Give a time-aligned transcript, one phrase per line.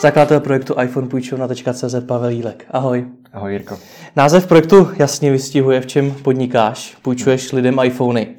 [0.00, 2.66] Zakladatel projektu iPhonepůjčovna.cz Pavel Jílek.
[2.70, 3.06] Ahoj.
[3.32, 3.78] Ahoj Jirko.
[4.16, 6.96] Název projektu jasně vystihuje, v čem podnikáš.
[7.02, 8.36] Půjčuješ lidem iPhony.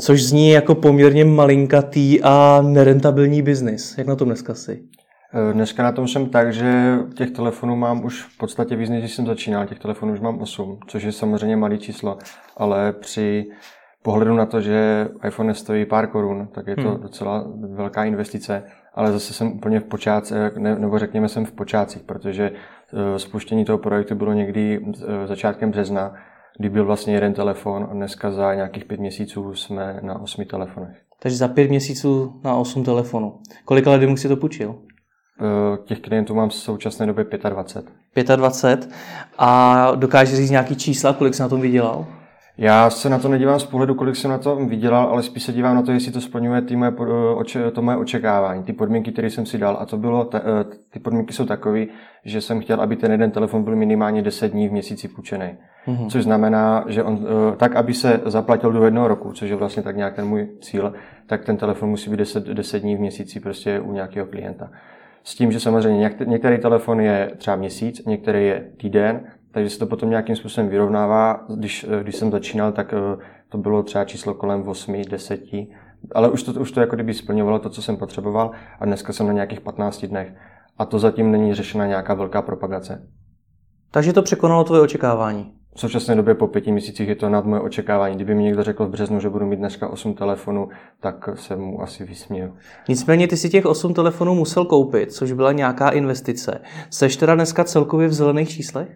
[0.00, 3.98] Což zní jako poměrně malinkatý a nerentabilní biznis.
[3.98, 4.82] Jak na tom dneska jsi?
[5.50, 9.14] Eh, dneska na tom jsem tak, že těch telefonů mám už v podstatě víc, než
[9.14, 9.66] jsem začínal.
[9.66, 12.18] Těch telefonů už mám 8, což je samozřejmě malý číslo,
[12.56, 13.46] ale při
[14.02, 17.02] pohledu na to, že iPhone stojí pár korun, tak je to hmm.
[17.02, 17.44] docela
[17.74, 18.62] velká investice,
[18.94, 23.64] ale zase jsem úplně v počátcích, ne, nebo řekněme jsem v počátcích, protože eh, spuštění
[23.64, 26.14] toho projektu bylo někdy eh, začátkem března,
[26.58, 30.96] kdy byl vlastně jeden telefon a dneska za nějakých pět měsíců jsme na osmi telefonech.
[31.22, 33.40] Takže za pět měsíců na osm telefonů.
[33.64, 34.74] Kolika lidem si to půjčil?
[35.40, 38.36] Eh, těch klientů mám v současné době 25.
[38.36, 38.94] 25.
[39.38, 42.06] A dokáže říct nějaký čísla, kolik jsi na tom vydělal?
[42.58, 45.52] Já se na to nedívám z pohledu, kolik jsem na to vydělal, ale spíš se
[45.52, 46.92] dívám na to, jestli to splňuje ty moje,
[47.56, 49.76] eh, to moje očekávání, ty podmínky, které jsem si dal.
[49.80, 50.40] A to bylo, eh,
[50.90, 51.84] ty podmínky jsou takové,
[52.24, 55.56] že jsem chtěl, aby ten jeden telefon byl minimálně 10 dní v měsíci půjčený.
[55.86, 56.08] Mm-hmm.
[56.08, 59.96] Což znamená, že on, tak, aby se zaplatil do jednoho roku, což je vlastně tak
[59.96, 60.92] nějak ten můj cíl,
[61.26, 64.70] tak ten telefon musí být 10, 10 dní v měsíci prostě u nějakého klienta.
[65.24, 69.20] S tím, že samozřejmě některý telefon je třeba měsíc, některý je týden,
[69.52, 71.44] takže se to potom nějakým způsobem vyrovnává.
[71.56, 75.40] Když, eh, když jsem začínal, tak eh, to bylo třeba číslo kolem 8, 10,
[76.14, 78.50] ale už to, už to jako kdyby splňovalo to, co jsem potřeboval
[78.80, 80.34] a dneska jsem na nějakých 15 dnech.
[80.78, 83.08] A to zatím není řešena nějaká velká propagace.
[83.90, 85.52] Takže to překonalo tvoje očekávání?
[85.74, 88.14] V současné době po pěti měsících je to nad moje očekávání.
[88.14, 90.68] Kdyby mi někdo řekl v březnu, že budu mít dneska 8 telefonů,
[91.00, 92.54] tak se mu asi vysměju.
[92.88, 96.60] Nicméně ty si těch 8 telefonů musel koupit, což byla nějaká investice.
[96.90, 98.88] Seš teda dneska celkově v zelených číslech?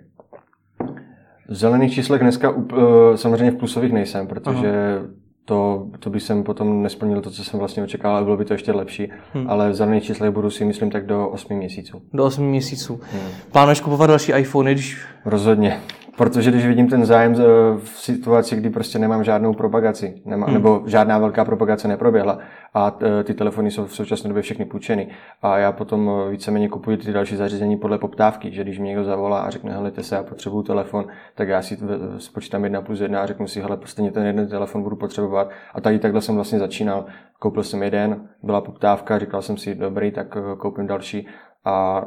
[1.48, 5.06] V zelených číslech dneska eh, samozřejmě v plusových nejsem, protože Aha.
[5.44, 8.72] to, to by jsem potom nesplnil to, co jsem vlastně očekával, bylo by to ještě
[8.72, 9.50] lepší, hmm.
[9.50, 12.02] ale v zelených číslech budu si myslím tak do 8 měsíců.
[12.12, 13.00] Do 8 měsíců.
[13.12, 13.30] Hmm.
[13.52, 15.04] Plánuješ kupovat další iPhony, když...
[15.24, 15.80] Rozhodně.
[16.16, 17.34] Protože když vidím ten zájem
[17.78, 20.54] v situaci, kdy prostě nemám žádnou propagaci, nemá, hmm.
[20.54, 22.38] nebo žádná velká propagace neproběhla
[22.74, 25.08] a e, ty telefony jsou v současné době všechny půjčeny
[25.42, 29.04] a já potom e, víceméně kupuji ty další zařízení podle poptávky, že když mi někdo
[29.04, 31.04] zavolá a řekne, hele, se, já potřebuju telefon,
[31.34, 31.78] tak já si
[32.18, 35.50] spočítám jedna plus jedna a řeknu si, hele, stejně ten jeden telefon budu potřebovat.
[35.74, 37.04] A tady takhle jsem vlastně začínal.
[37.38, 41.26] Koupil jsem jeden, byla poptávka, říkal jsem si, dobrý, tak koupím další
[41.64, 42.04] a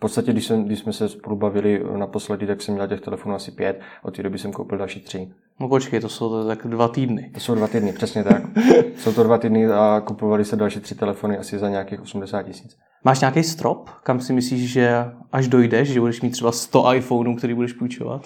[0.00, 3.34] v podstatě, když, jsem, když jsme se spolu bavili naposledy, tak jsem měl těch telefonů
[3.34, 5.32] asi pět, od té doby jsem koupil další tři.
[5.60, 7.30] No počkej, to jsou to tak dva týdny.
[7.34, 8.42] To jsou dva týdny, přesně tak.
[8.96, 12.76] jsou to dva týdny a kupovali se další tři telefony asi za nějakých 80 tisíc.
[13.04, 17.36] Máš nějaký strop, kam si myslíš, že až dojdeš, že budeš mít třeba 100 iPhoneů,
[17.36, 18.22] který budeš půjčovat?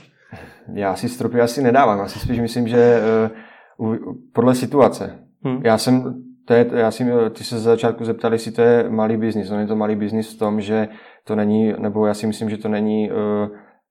[0.74, 3.00] Já si stropy asi nedávám, já si spíš myslím, že
[3.78, 3.96] uh,
[4.32, 5.18] podle situace.
[5.44, 5.60] Hmm.
[5.64, 9.16] Já jsem, to je, já si, ty se za začátku zeptali, jestli to je malý
[9.16, 9.50] biznis.
[9.50, 10.88] No je to malý biznis v tom, že
[11.24, 13.16] to není, nebo já si myslím, že to není uh,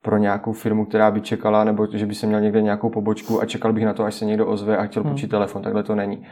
[0.02, 3.46] pro nějakou firmu, která by čekala, nebo že by se měl někde nějakou pobočku a
[3.46, 5.12] čekal bych na to, až se někdo ozve a chtěl hmm.
[5.12, 5.62] počít telefon.
[5.62, 6.26] Takhle to není.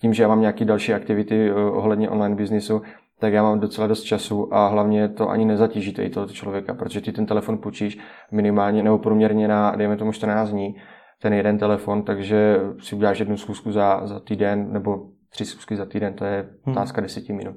[0.00, 2.82] Tím, že já mám nějaké další aktivity uh, ohledně online biznisu,
[3.18, 7.00] tak já mám docela dost času a hlavně to ani nezatíží tady toho člověka, protože
[7.00, 7.98] ty ten telefon půjčíš
[8.32, 10.76] minimálně nebo průměrně na, dejme tomu 14 dní,
[11.22, 15.84] ten jeden telefon, takže si uděláš jednu schůzku za, za týden nebo tři schůzky za
[15.84, 16.76] týden, to je hmm.
[16.76, 17.06] otázka hmm.
[17.06, 17.56] deseti minut.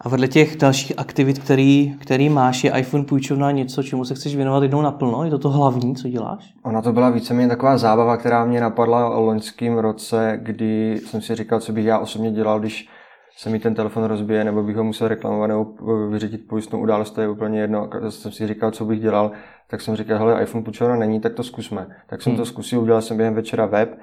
[0.00, 4.36] A vedle těch dalších aktivit, který, který máš, je iPhone půjčovna něco, čemu se chceš
[4.36, 5.24] věnovat jednou naplno?
[5.24, 6.54] Je to to hlavní, co děláš?
[6.62, 11.34] Ona to byla víceméně taková zábava, která mě napadla v loňském roce, kdy jsem si
[11.34, 12.88] říkal, co bych já osobně dělal, když
[13.36, 15.66] se mi ten telefon rozbije, nebo bych ho musel reklamovat, nebo
[16.08, 17.88] vyřídit pojistnou událost, to je úplně jedno.
[17.94, 19.30] A jsem si říkal, co bych dělal,
[19.66, 21.86] tak jsem říkal, hele, iPhone půjčovna není, tak to zkusme.
[22.06, 22.38] Tak jsem hmm.
[22.38, 23.98] to zkusil, udělal jsem během večera web,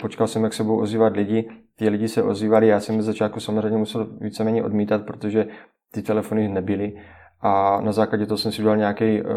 [0.00, 1.48] počkal jsem, jak se budou ozývat lidi.
[1.76, 5.46] Ty lidi se ozývali, já jsem z začátku samozřejmě musel víceméně odmítat, protože
[5.92, 6.92] ty telefony nebyly.
[7.40, 9.28] A na základě toho jsem si udělal nějaký uh,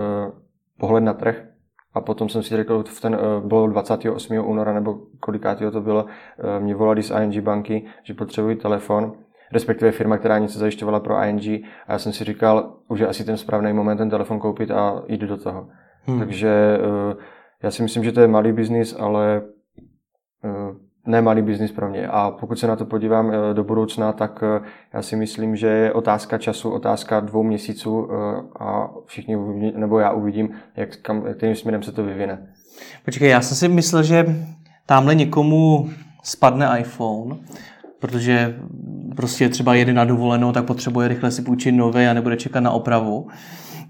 [0.79, 1.45] pohled na trh.
[1.93, 4.37] A potom jsem si řekl, v ten, uh, bylo 28.
[4.37, 6.09] února, nebo kolikátého to bylo, uh,
[6.59, 9.13] mě volali z ING banky, že potřebují telefon,
[9.53, 11.65] respektive firma, která něco zajišťovala pro ING.
[11.87, 15.03] A já jsem si říkal, už je asi ten správný moment ten telefon koupit a
[15.07, 15.67] jít do toho.
[16.05, 16.19] Hmm.
[16.19, 17.19] Takže uh,
[17.63, 19.56] já si myslím, že to je malý biznis, ale Eh,
[21.05, 22.07] nemalý biznis pro mě.
[22.07, 25.67] A pokud se na to podívám eh, do budoucna, tak eh, já si myslím, že
[25.67, 28.09] je otázka času, otázka dvou měsíců
[28.59, 32.47] a všichni uvidí, nebo já uvidím, jak, kam, kterým směrem se to vyvine.
[33.05, 34.25] Počkej, já jsem si myslel, že
[34.85, 35.89] tamhle někomu
[36.23, 37.35] spadne iPhone,
[37.99, 38.55] protože
[39.15, 42.71] prostě třeba jede na dovolenou, tak potřebuje rychle si půjčit nový a nebude čekat na
[42.71, 43.27] opravu.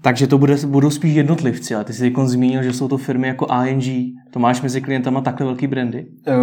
[0.02, 3.28] Takže to bude, budou spíš jednotlivci, ale ty jsi teď zmínil, že jsou to firmy
[3.28, 4.14] jako ING.
[4.30, 6.06] To máš mezi klientama takhle velký brandy?
[6.28, 6.34] Uh,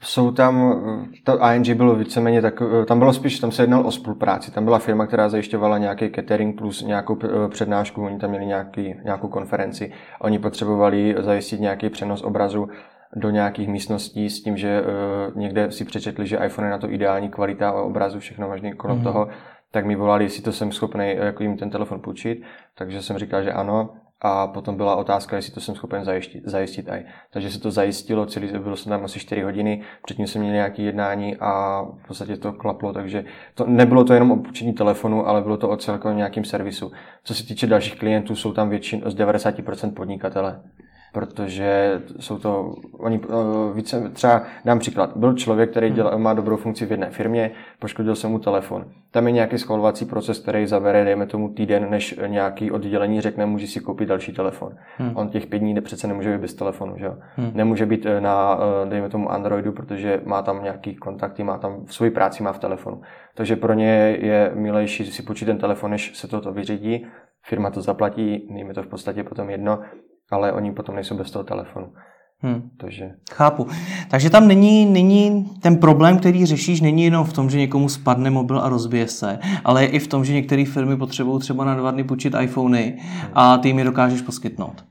[0.00, 0.82] jsou tam,
[1.24, 4.50] to ING bylo víceméně tak, tam bylo spíš, tam se jednalo o spolupráci.
[4.50, 7.18] Tam byla firma, která zajišťovala nějaký catering plus nějakou
[7.48, 9.92] přednášku, oni tam měli nějaký, nějakou konferenci.
[10.20, 12.68] Oni potřebovali zajistit nějaký přenos obrazu
[13.16, 16.92] do nějakých místností s tím, že uh, někde si přečetli, že iPhone je na to
[16.92, 19.02] ideální kvalita obrazu, všechno možné kolem mm-hmm.
[19.02, 19.28] toho,
[19.74, 22.42] tak mi volali, jestli to jsem schopný eh, jako jim ten telefon půjčit,
[22.74, 23.90] takže jsem říkal, že ano.
[24.20, 27.04] A potom byla otázka, jestli to jsem schopen zajistit, zajistit aj.
[27.30, 30.82] Takže se to zajistilo, celý, bylo jsem tam asi 4 hodiny, předtím jsem měl nějaké
[30.82, 33.24] jednání a v podstatě to klaplo, takže
[33.54, 36.92] to, nebylo to jenom o půjčení telefonu, ale bylo to o celkovém nějakým servisu.
[37.24, 40.60] Co se týče dalších klientů, jsou tam většin, z 90% podnikatele
[41.14, 46.22] protože jsou to, oni uh, více, třeba dám příklad, byl člověk, který dělá, hmm.
[46.22, 48.84] má dobrou funkci v jedné firmě, poškodil se mu telefon.
[49.10, 53.66] Tam je nějaký schvalovací proces, který zabere, dejme tomu týden, než nějaký oddělení řekne, může
[53.66, 54.72] si koupit další telefon.
[54.96, 55.16] Hmm.
[55.16, 57.16] On těch pět dní přece nemůže být bez telefonu, že jo?
[57.36, 57.50] Hmm.
[57.54, 61.86] Nemůže být eh, na, eh, dejme tomu Androidu, protože má tam nějaký kontakty, má tam
[61.86, 63.00] svoji práci má v telefonu.
[63.34, 67.06] Takže pro ně je milejší si počít ten telefon, než se to vyřídí,
[67.42, 69.78] firma to zaplatí, nejme to v podstatě potom jedno,
[70.32, 71.92] ale oni potom nejsou bez toho telefonu.
[72.38, 72.70] Hmm.
[72.80, 73.10] Takže...
[73.32, 73.66] Chápu.
[74.10, 78.30] Takže tam není, není ten problém, který řešíš, není jenom v tom, že někomu spadne
[78.30, 81.74] mobil a rozbije se, ale je i v tom, že některé firmy potřebují třeba na
[81.74, 82.98] dva dny počít iPhony
[83.34, 84.84] a ty jim je dokážeš poskytnout.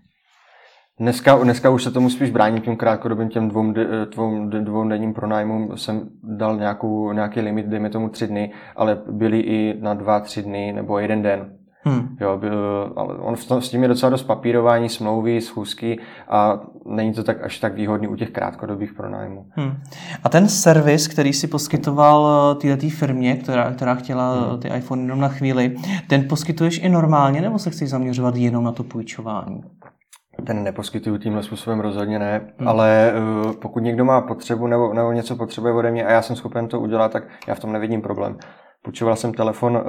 [0.99, 3.73] Dneska, dneska už se tomu spíš brání tím krátkodobým těm dvou,
[4.13, 5.77] dvou, dvou denním pronájmům.
[5.77, 10.41] Jsem dal nějakou, nějaký limit, dejme tomu tři dny, ale byly i na dva, tři
[10.41, 11.57] dny nebo jeden den.
[11.85, 12.17] Hmm.
[12.21, 15.99] Jo, byl, ale on s tím je docela dost papírování, smlouvy, schůzky
[16.29, 19.45] a není to tak až tak výhodný u těch krátkodobých pronájmů.
[19.49, 19.73] Hmm.
[20.23, 24.59] A ten servis, který si poskytoval eh, této firmě, která, která chtěla hmm.
[24.59, 25.75] ty iPhone jenom na chvíli,
[26.07, 29.61] ten poskytuješ i normálně, nebo se chceš zaměřovat jenom na to půjčování?
[30.45, 32.67] Ten neposkytuju tímhle způsobem rozhodně ne, hmm.
[32.67, 33.13] ale
[33.45, 36.67] uh, pokud někdo má potřebu nebo, nebo něco potřebuje ode mě a já jsem schopen
[36.67, 38.37] to udělat, tak já v tom nevidím problém.
[38.83, 39.81] Půjčoval jsem telefon uh,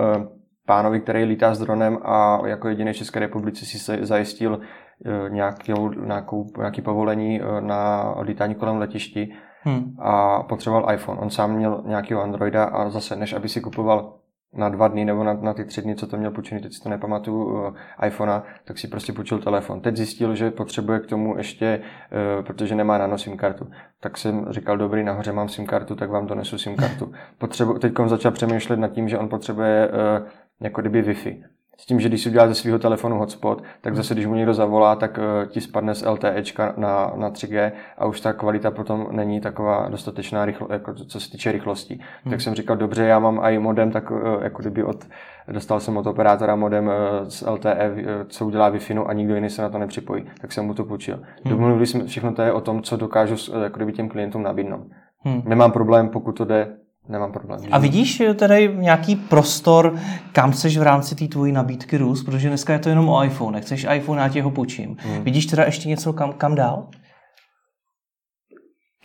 [0.67, 4.61] pánovi, který lítá s dronem a jako jediný v České republice si zajistil
[5.07, 9.97] eh, nějakou, nějakou, nějaký povolení eh, na lítání kolem letišti hmm.
[9.99, 11.21] a potřeboval iPhone.
[11.21, 14.15] On sám měl nějakého Androida a zase, než aby si kupoval
[14.55, 16.83] na dva dny nebo na, na ty tři dny, co to měl půjčený, teď si
[16.83, 17.75] to nepamatuju, uh,
[18.07, 19.81] iPhonea, tak si prostě půjčil telefon.
[19.81, 23.67] Teď zjistil, že potřebuje k tomu ještě, uh, protože nemá nano SIM kartu.
[24.01, 27.13] Tak jsem říkal, dobrý, nahoře mám SIM kartu, tak vám donesu SIM kartu.
[27.39, 30.29] Potřebu, teď začal přemýšlet nad tím, že on potřebuje uh,
[30.61, 31.43] jako kdyby Wi-Fi.
[31.79, 34.55] S tím, že když si udělá ze svého telefonu hotspot, tak zase, když mu někdo
[34.55, 36.43] zavolá, tak uh, ti spadne z LTE
[36.77, 41.31] na, na 3G a už ta kvalita potom není taková dostatečná, rychlo, jako co se
[41.31, 42.01] týče rychlosti.
[42.25, 42.31] Hmm.
[42.31, 45.07] Tak jsem říkal, dobře, já mám i modem, tak uh, jako kdyby od,
[45.49, 46.93] dostal jsem od operátora modem uh,
[47.29, 47.95] z LTE,
[48.29, 50.25] co udělá Wi-Fi a nikdo jiný se na to nepřipojí.
[50.41, 51.17] Tak jsem mu to půjčil.
[51.17, 51.55] Hmm.
[51.55, 54.87] Domluvili jsme, všechno to je o tom, co dokážu jako kdyby těm klientům nabídnout.
[55.19, 55.43] Hmm.
[55.45, 56.77] Nemám problém, pokud to jde
[57.09, 57.61] nemám problém.
[57.71, 59.95] A vidíš tady nějaký prostor,
[60.33, 63.61] kam chceš v rámci té tvojí nabídky růst, protože dneska je to jenom o iPhone.
[63.61, 64.97] Chceš iPhone, já ti ho půjčím.
[64.99, 65.25] Hmm.
[65.25, 66.89] Vidíš teda ještě něco kam, kam dál?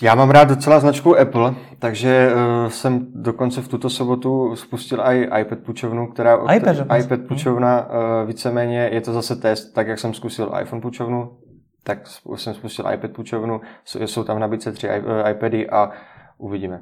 [0.01, 5.41] Já mám rád docela značku Apple, takže uh, jsem dokonce v tuto sobotu spustil i
[5.41, 9.99] iPad půjčovnu, která iPad, která, iPad půjčovna uh, víceméně je to zase test, tak jak
[9.99, 11.37] jsem zkusil iPhone půjčovnu,
[11.83, 11.99] tak
[12.35, 14.87] jsem spustil iPad půjčovnu, jsou tam v nabídce tři
[15.31, 15.91] iPady a
[16.37, 16.79] uvidíme.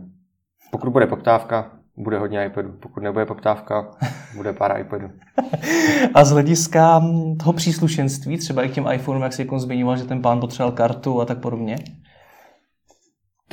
[0.71, 2.71] Pokud bude poptávka, bude hodně iPadů.
[2.79, 3.87] Pokud nebude poptávka,
[4.35, 5.09] bude pár iPadů.
[6.13, 7.01] A z hlediska
[7.39, 11.21] toho příslušenství, třeba i k těm iPhoneům, jak jsi zmiňoval, že ten pán potřeboval kartu
[11.21, 11.75] a tak podobně?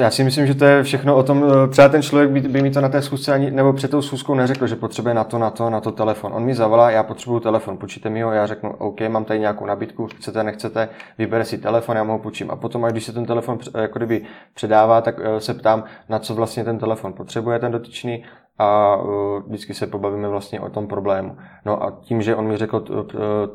[0.00, 2.62] Já si myslím, že to je všechno o tom, eh, třeba ten člověk by, by
[2.62, 5.38] mi to na té schůzce ani, nebo před tou schůzkou neřekl, že potřebuje na to,
[5.38, 6.32] na to, na to telefon.
[6.34, 9.66] On mi zavolá, já potřebuju telefon, počíte mi ho, já řeknu, OK, mám tady nějakou
[9.66, 12.50] nabídku, chcete, nechcete, vybere si telefon, já mu ho půjčím.
[12.50, 14.22] A potom, až když se ten telefon jako kdyby
[14.54, 18.24] předává, tak eh, se ptám, na co vlastně ten telefon potřebuje ten dotyčný,
[18.58, 21.36] a uh, vždycky se pobavíme vlastně o tom problému.
[21.66, 22.84] No a tím, že on mi řekl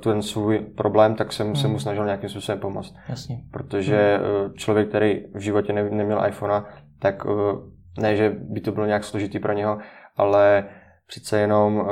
[0.04, 1.56] ten svůj problém, tak jsem hmm.
[1.56, 2.96] se mu snažil nějakým způsobem pomoct.
[3.10, 3.38] Jasně.
[3.52, 4.54] Protože hmm.
[4.54, 6.64] člověk, který v životě ne, neměl iPhone,
[7.00, 7.32] tak uh,
[8.00, 9.78] ne, že by to bylo nějak složitý pro něho,
[10.18, 10.66] ale
[11.08, 11.88] přece jenom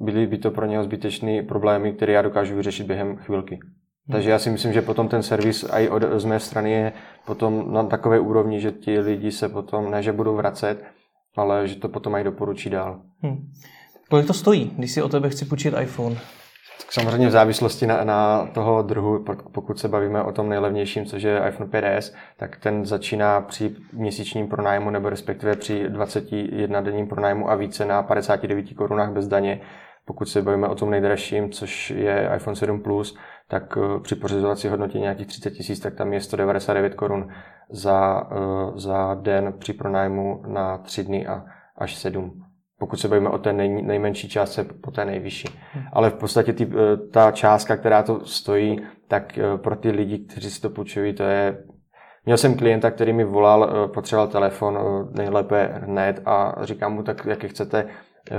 [0.00, 3.54] byly by to pro něho zbytečné problémy, které já dokážu vyřešit během chvilky.
[3.54, 4.12] Hmm.
[4.12, 6.92] Takže já si myslím, že potom ten servis i od, z mé strany je
[7.26, 10.84] potom na takové úrovni, že ti lidi se potom, ne že budou vracet,
[11.36, 13.00] ale že to potom mají doporučí dál.
[13.22, 13.52] Hmm.
[14.10, 16.16] Kolik to stojí, když si o tebe chci půjčit iPhone?
[16.78, 21.22] Tak samozřejmě v závislosti na, na toho druhu, pokud se bavíme o tom nejlevnějším, což
[21.22, 27.50] je iPhone 5s, tak ten začíná při měsíčním pronájmu nebo respektive při 21 denním pronájmu
[27.50, 29.60] a více na 59 korunách bez daně
[30.04, 33.16] Pokud se bavíme o tom nejdražším, což je iPhone 7 Plus,
[33.48, 37.28] tak eh, při pořizovací hodnotě nějakých 30 tisíc, tak tam je 199 korun
[37.70, 38.36] za, eh,
[38.74, 41.44] za den při pronájmu na 3 dny a
[41.76, 42.44] až 7
[42.78, 45.48] pokud se bavíme o té nej, nejmenší částce po té nejvyšší.
[45.72, 45.84] Hmm.
[45.92, 50.50] Ale v podstatě ty, eh, ta částka, která to stojí, tak pro ty lidi, kteří
[50.50, 51.64] si to půjčují, to je
[52.24, 54.78] Měl jsem klienta, který mi volal, potřeboval telefon
[55.12, 57.86] nejlépe hned a říkám mu, tak jaký chcete,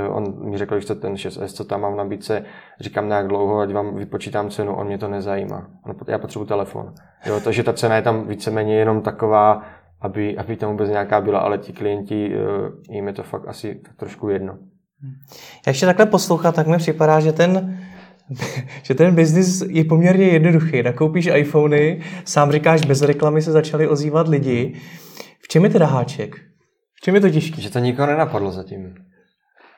[0.10, 2.46] on mi řekl, že chce ten 6S, co tam mám v nabídce,
[2.80, 5.68] říkám na jak dlouho, ať vám vypočítám cenu, on mě to nezajímá.
[6.08, 6.94] Já potřebuji telefon.
[7.26, 9.64] Jo, takže ta cena je tam víceméně jenom taková,
[10.02, 13.82] aby, aby tam vůbec nějaká byla, ale ti klienti, eh, jim je to fakt asi
[13.98, 14.58] trošku jedno.
[15.58, 17.78] Jak ještě takhle poslouchat, tak mi připadá, že ten
[18.84, 20.84] že ten biznis je poměrně jednoduchý.
[20.84, 24.82] Nakoupíš iPhony, sám říkáš, bez reklamy se začali ozývat lidi.
[25.44, 26.36] V čem je teda háček?
[26.96, 27.62] V čem je to těžké?
[27.62, 28.96] Že to nikoho nenapadlo zatím.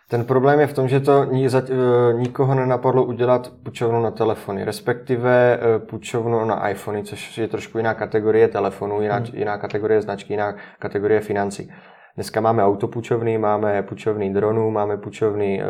[0.09, 5.59] Ten problém je v tom, že to e, nikoho nenapadlo udělat půjčovnu na telefony, respektive
[5.61, 9.25] e, půjčovnu na iPhony, což je trošku jiná kategorie telefonů, jiná, hmm.
[9.33, 11.71] jiná kategorie značky, jiná kategorie financí.
[12.15, 15.65] Dneska máme autopůjčovny, máme půjčovny dronů, máme půjčovny e,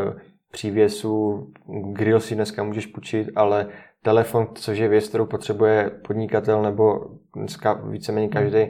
[0.52, 1.48] přívěsů,
[1.94, 3.68] grill si dneska můžeš půjčit, ale
[4.04, 7.02] telefon, což je věc, kterou potřebuje podnikatel nebo
[7.36, 8.68] dneska víceméně každý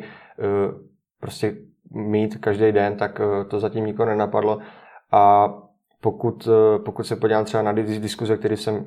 [1.19, 1.55] prostě
[1.91, 4.59] mít každý den, tak to zatím nikoho nenapadlo.
[5.11, 5.53] A
[6.01, 8.85] pokud, eh, pokud se podívám třeba na diskuze, které jsem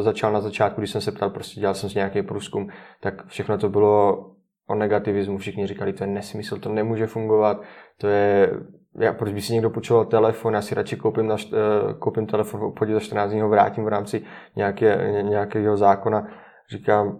[0.00, 2.68] začal na začátku, když jsem se ptal, prostě dělal jsem si nějaký průzkum,
[3.00, 4.26] tak všechno to bylo
[4.68, 5.38] o negativismu.
[5.38, 7.62] Všichni říkali, to je nesmysl, to nemůže fungovat,
[7.98, 8.52] to je,
[9.00, 12.60] já, proč by si někdo půjčoval telefon, já si radši koupím, na, eh, koupím telefon
[12.60, 14.22] v obchodě za 14 dní ho vrátím v rámci
[14.56, 16.28] nějaké, nějakého zákona.
[16.70, 17.18] Říkám,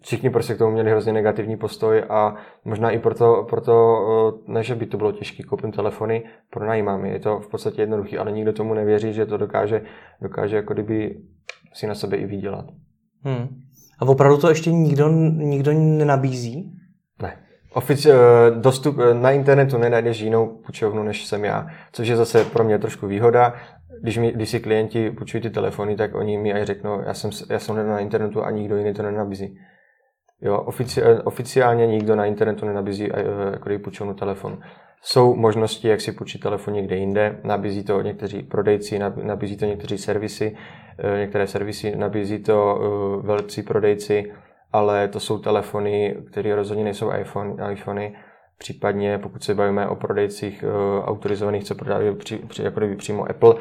[0.00, 3.98] všichni prostě k tomu měli hrozně negativní postoj a možná i proto, proto
[4.46, 7.12] eh, ne, že by to bylo těžké, koupím telefony, pronajímám je.
[7.12, 9.82] Je to v podstatě jednoduchý, ale nikdo tomu nevěří, že to dokáže,
[10.22, 11.16] dokáže jako kdyby
[11.72, 12.64] si na sebe i vydělat.
[13.22, 13.48] Hmm.
[13.98, 16.72] A opravdu to ještě nikdo, nikdo nenabízí?
[17.22, 17.36] Ne.
[17.74, 22.44] Ofici- eh, dostup eh, na internetu nenajdeš jinou půjčovnu, než jsem já, což je zase
[22.44, 23.54] pro mě trošku výhoda.
[24.02, 27.30] Když, mi, když si klienti půjčují ty telefony, tak oni mi aj řeknou, já jsem,
[27.50, 29.58] já jsem na internetu a nikdo jiný to nenabízí.
[30.42, 34.58] Jo, ofici, oficiálně nikdo na internetu nenabízí eh, jako půjčovnu telefon.
[35.02, 39.98] Jsou možnosti, jak si půjčit telefon někde jinde, nabízí to někteří prodejci, nabízí to někteří
[39.98, 40.56] servisy,
[40.98, 44.32] eh, některé servisy nabízí to eh, velcí prodejci,
[44.72, 48.16] ale to jsou telefony, které rozhodně nejsou iPhone, iPhony,
[48.58, 50.64] případně pokud se bavíme o prodejcích
[51.04, 53.54] autorizovaných, co prodávají při, při, jako přímo Apple,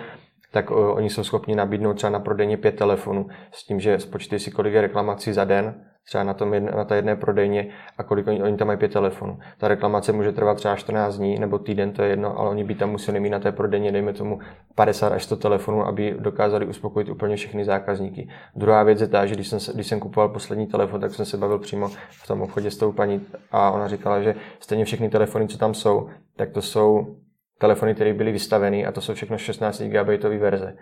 [0.51, 3.27] tak oni jsou schopni nabídnout třeba na prodejně pět telefonů.
[3.51, 5.75] S tím, že spočítej si, kolik je reklamací za den
[6.09, 8.93] třeba na, tom jedne, na té jedné prodejně a kolik oni, oni tam mají pět
[8.93, 9.39] telefonů.
[9.57, 12.75] Ta reklamace může trvat třeba 14 dní nebo týden, to je jedno, ale oni by
[12.75, 14.39] tam museli mít na té prodejně, dejme tomu
[14.75, 18.29] 50 až 100 telefonů, aby dokázali uspokojit úplně všechny zákazníky.
[18.55, 21.37] Druhá věc je ta, že když jsem, když jsem kupoval poslední telefon, tak jsem se
[21.37, 25.47] bavil přímo v tom obchodě s tou paní a ona říkala, že stejně všechny telefony,
[25.47, 27.15] co tam jsou, tak to jsou
[27.59, 30.75] telefony, které byly vystaveny a to jsou všechno 16 GB verze.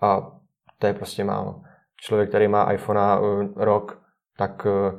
[0.00, 0.32] A
[0.78, 1.60] to je prostě málo.
[1.96, 4.01] Člověk, který má iPhone uh, rok,
[4.42, 4.98] tak eh,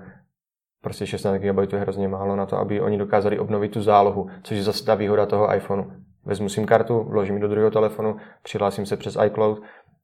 [0.81, 4.57] prostě 16 GB je hrozně málo na to, aby oni dokázali obnovit tu zálohu, což
[4.57, 5.83] je zase ta výhoda toho iPhoneu.
[6.25, 9.61] Vezmu SIM kartu, vložím ji do druhého telefonu, přihlásím se přes iCloud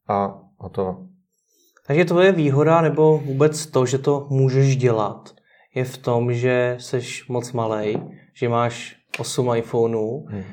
[0.07, 0.97] a hotovo.
[1.87, 5.29] Takže tvoje výhoda nebo vůbec to, že to můžeš dělat,
[5.75, 8.03] je v tom, že jsi moc malý,
[8.33, 10.43] že máš 8 iPhoneů, hmm.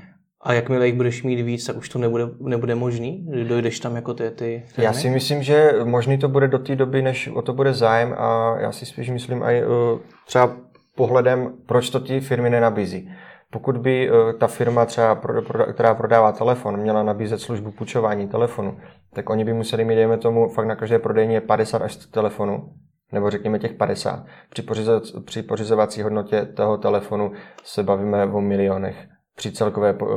[0.46, 3.26] A jakmile jich budeš mít víc, tak už to nebude, nebude možný?
[3.48, 4.62] Dojdeš tam jako ty, ty?
[4.78, 8.14] Já si myslím, že možný to bude do té doby, než o to bude zájem
[8.18, 10.56] a já si spíš myslím i uh, třeba
[10.96, 13.10] pohledem, proč to ty firmy nenabízí.
[13.50, 15.20] Pokud by uh, ta firma, třeba,
[15.72, 18.78] která prodává telefon, měla nabízet službu půjčování telefonu,
[19.14, 22.72] tak oni by museli mít, dejme tomu, fakt na každé prodejně 50 až 100 telefonů,
[23.12, 24.24] nebo řekněme těch 50.
[24.50, 24.64] Při,
[25.24, 27.32] při pořizovací hodnotě toho telefonu
[27.64, 28.96] se bavíme o milionech
[29.36, 30.08] při celkové, uh,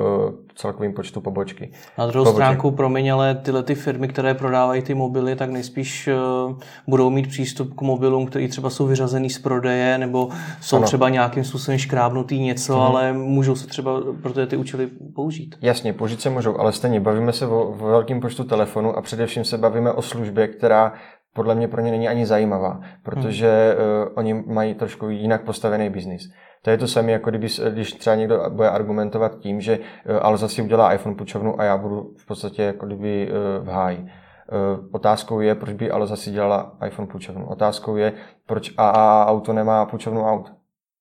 [0.55, 1.71] celkovým počtu pobočky.
[1.97, 2.35] Na druhou poboček.
[2.35, 6.09] stránku, promiň, ale tyhle ty firmy, které prodávají ty mobily, tak nejspíš
[6.47, 6.57] uh,
[6.87, 10.29] budou mít přístup k mobilům, které třeba jsou vyřazený z prodeje, nebo
[10.61, 10.85] jsou ano.
[10.85, 12.83] třeba nějakým způsobem škrábnutý něco, hmm.
[12.83, 15.55] ale můžou se třeba pro ty účely použít.
[15.61, 19.43] Jasně, použít se můžou, ale stejně bavíme se o, o velkém počtu telefonů a především
[19.43, 20.93] se bavíme o službě, která
[21.33, 24.07] podle mě pro ně není ani zajímavá, protože hmm.
[24.07, 26.21] uh, oni mají trošku jinak postavený biznis.
[26.61, 30.47] To je to samé, jako kdyby, když třeba někdo bude argumentovat tím, že eh, Alza
[30.47, 34.07] si udělá iPhone půjčovnu a já budu v podstatě jako kdyby eh, v háji.
[34.07, 37.47] Eh, otázkou je, proč by Alza si dělala iPhone půjčovnu.
[37.47, 38.13] Otázkou je,
[38.45, 40.53] proč AA auto nemá půjčovnu aut,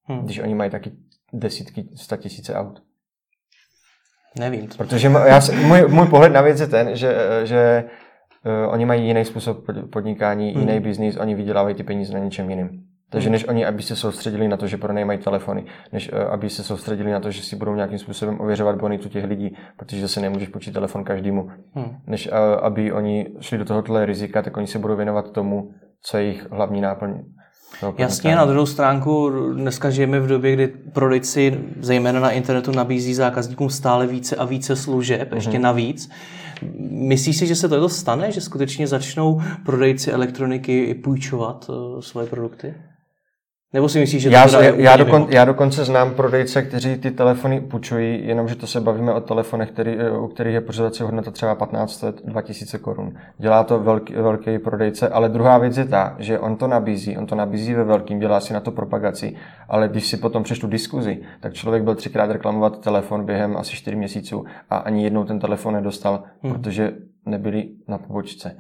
[0.05, 0.25] hmm.
[0.25, 0.93] když oni mají taky
[1.33, 2.83] desítky, sta tisíce aut.
[4.39, 4.69] Nevím.
[4.79, 7.85] Protože já, můj, můj pohled na věc je ten, že, že
[8.65, 10.61] uh, oni mají jiný způsob podnikání, hmm.
[10.61, 12.88] jiný biznis, oni vydělávají ty peníze na něčem jiném.
[13.11, 13.33] Takže hmm.
[13.33, 17.13] než oni, aby se soustředili na to, že pronajímají telefony, než uh, aby se soustředili
[17.13, 20.75] na to, že si budou nějakým způsobem ověřovat bonitu těch lidí, protože se nemůžeš počít
[20.75, 21.97] telefon každému, hmm.
[22.07, 25.71] než uh, aby oni šli do tohohle rizika, tak oni se budou věnovat tomu,
[26.03, 27.23] co je jejich hlavní náplň.
[27.99, 33.71] Jasně, na druhou stránku dneska žijeme v době, kdy prodejci zejména na internetu nabízí zákazníkům
[33.71, 35.35] stále více a více služeb, mm-hmm.
[35.35, 36.11] ještě navíc.
[36.91, 42.75] Myslíš si, že se to stane, že skutečně začnou prodejci elektroniky půjčovat uh, svoje produkty?
[43.73, 47.11] Nebo si myslíš, že to já, já, já, dokon, já dokonce znám prodejce, kteří ty
[47.11, 51.55] telefony půjčují, jenomže to se bavíme o telefonech, který, u kterých je pořadací hodnota třeba
[51.55, 53.15] 15 2000 korun.
[53.39, 57.27] Dělá to velký, velký prodejce, ale druhá věc je ta, že on to nabízí, on
[57.27, 59.37] to nabízí ve velkým, dělá si na to propagaci,
[59.69, 63.97] ale když si potom přečtu diskuzi, tak člověk byl třikrát reklamovat telefon během asi 4
[63.97, 66.53] měsíců a ani jednou ten telefon nedostal, hmm.
[66.53, 66.93] protože
[67.27, 68.57] nebyli na pobočce.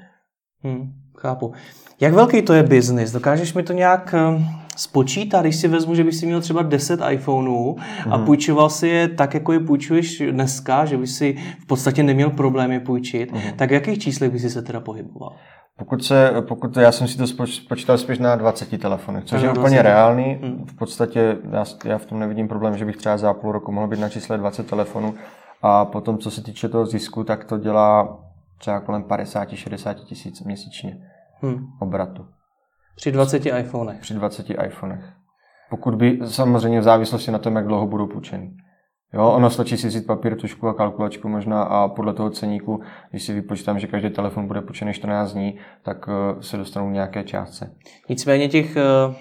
[0.62, 1.52] Hmm, chápu.
[2.00, 3.12] Jak velký to je biznis?
[3.12, 7.00] Dokážeš mi to nějak eh, spočítat, když si vezmu, že bych si měl třeba 10
[7.10, 7.76] iPhoneů
[8.10, 8.26] a mhm.
[8.26, 12.80] půjčoval si je tak, jako je půjčuješ dneska, že by si v podstatě neměl problémy
[12.80, 13.40] půjčit, mm.
[13.56, 15.36] tak v jakých číslech by si se teda pohyboval?
[15.78, 19.82] Pokud, se, pokud já jsem si to spočítal spíš na 20 telefonech, což je úplně
[19.82, 20.38] reálný.
[20.42, 20.66] Mhm.
[20.66, 23.88] V podstatě já, já v tom nevidím problém, že bych třeba za půl roku mohl
[23.88, 25.14] být na čísle 20 telefonů.
[25.62, 28.18] A potom, co se týče toho zisku, tak to dělá
[28.58, 30.98] třeba kolem 50-60 tisíc měsíčně
[31.42, 31.66] hmm.
[31.78, 32.26] obratu.
[32.98, 34.00] Při 20 iPhonech.
[34.00, 35.04] Při 20 iPhonech.
[35.70, 38.56] Pokud by, samozřejmě v závislosti na tom, jak dlouho budou půjčený.
[39.14, 43.22] Jo, ono stačí si vzít papír, tušku a kalkulačku možná a podle toho ceníku, když
[43.22, 47.74] si vypočítám, že každý telefon bude půjčený 14 dní, tak eh, se dostanou nějaké částce.
[48.08, 49.14] Nicméně těch eh,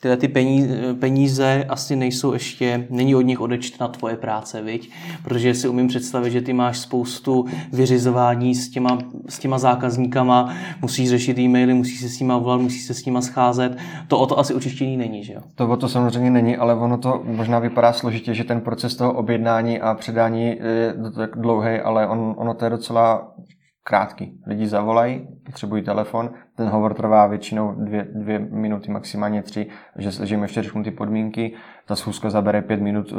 [0.00, 4.90] tyhle ty peníze, peníze asi nejsou ještě, není od nich odečtena tvoje práce, viď?
[5.24, 8.98] Protože si umím představit, že ty máš spoustu vyřizování s těma,
[9.28, 13.20] s těma zákazníkama, musíš řešit e-maily, musíš se s nima volat, musíš se s nima
[13.20, 13.78] scházet.
[14.08, 15.40] To o to asi očištění není, že jo?
[15.54, 19.12] To o to samozřejmě není, ale ono to možná vypadá složitě, že ten proces toho
[19.12, 23.32] objednání a předání je tak dlouhý, ale on, ono to je docela
[23.86, 24.40] krátký.
[24.46, 30.34] Lidi zavolají, potřebují telefon, ten hovor trvá většinou dvě, dvě minuty, maximálně tři, že, že
[30.34, 31.54] jim ještě řeknu ty podmínky,
[31.86, 33.18] ta schůzka zabere pět minut uh,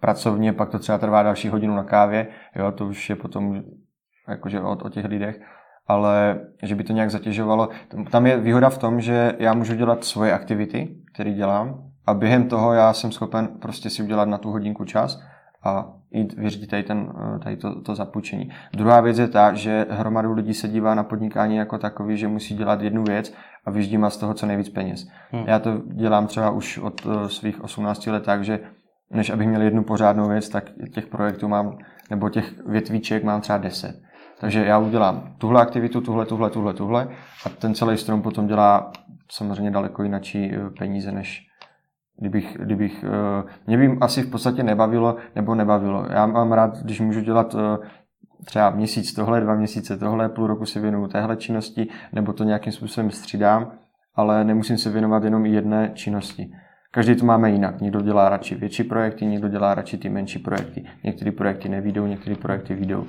[0.00, 3.62] pracovně, pak to třeba trvá další hodinu na kávě, jo, to už je potom
[4.28, 5.40] jakože o, o těch lidech,
[5.86, 7.68] ale že by to nějak zatěžovalo.
[8.10, 12.48] Tam je výhoda v tom, že já můžu dělat svoje aktivity, které dělám, a během
[12.48, 15.20] toho já jsem schopen prostě si udělat na tu hodinku čas
[15.64, 18.50] a jít vyřídit tady, ten, eh, tady to, to zapůjčení.
[18.72, 22.54] Druhá věc je ta, že hromadu lidí se dívá na podnikání jako takový, že musí
[22.54, 25.08] dělat jednu věc a vyždí z toho co nejvíc peněz.
[25.30, 25.44] Hmm.
[25.46, 28.60] Já to dělám třeba už od uh, svých 18 let tak, že
[29.10, 31.78] než abych měl jednu pořádnou věc, tak těch projektů mám,
[32.10, 34.02] nebo těch větvíček mám třeba 10.
[34.40, 37.08] Takže já udělám tuhle aktivitu, tuhle, tuhle, tuhle, tuhle
[37.46, 38.92] a ten celý strom potom dělá
[39.30, 41.45] samozřejmě daleko jinačí eh, peníze, než,
[42.20, 46.06] Kdybych, kdybych, uh, mě by asi v podstatě nebavilo, nebo nebavilo.
[46.10, 47.60] Já mám rád, když můžu dělat uh,
[48.44, 52.72] třeba měsíc tohle, dva měsíce tohle, půl roku si věnuju téhle činnosti, nebo to nějakým
[52.72, 53.72] způsobem střídám,
[54.14, 56.52] ale nemusím se věnovat jenom jedné činnosti.
[56.90, 57.80] Každý to máme jinak.
[57.80, 60.84] Někdo dělá radši větší projekty, někdo dělá radši ty menší projekty.
[61.04, 63.06] Některé projekty nevídou, některé projekty výjdou.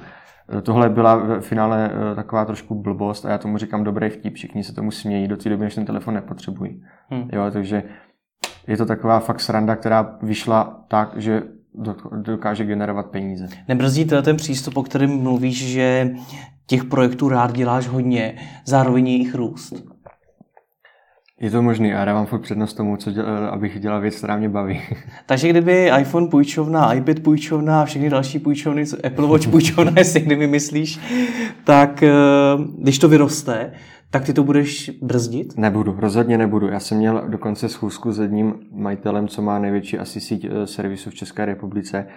[0.58, 4.34] Eh, tohle byla v finále taková trošku blbost a já tomu říkám dobrý vtip.
[4.34, 6.84] Všichni se tomu smějí do té doby, než ten telefon nepotřebují.
[7.10, 7.30] Hmm.
[7.34, 7.84] Jo, takže
[8.68, 11.44] je to taková fakt sranda, která vyšla tak, že
[12.22, 13.48] dokáže generovat peníze.
[13.68, 16.10] Nebrzdí to ten přístup, o kterém mluvíš, že
[16.68, 19.74] těch projektů rád děláš hodně, zároveň jejich růst?
[21.40, 24.50] Je to možný a dávám furt přednost tomu, co děl, abych dělal věc, která mě
[24.50, 24.82] baví.
[25.26, 30.48] Takže kdyby iPhone půjčovna, iPad půjčovna a všechny další půjčovny, Apple Watch půjčovna, jestli kdyby
[30.48, 31.00] myslíš,
[31.64, 32.12] tak eh,
[32.78, 33.72] když to vyroste,
[34.12, 35.58] tak ty to budeš brzdit?
[35.58, 36.68] Nebudu, rozhodně nebudu.
[36.68, 41.10] Já jsem měl dokonce schůzku s jedním majitelem, co má největší asi síť eh, servisů
[41.10, 42.08] v České republice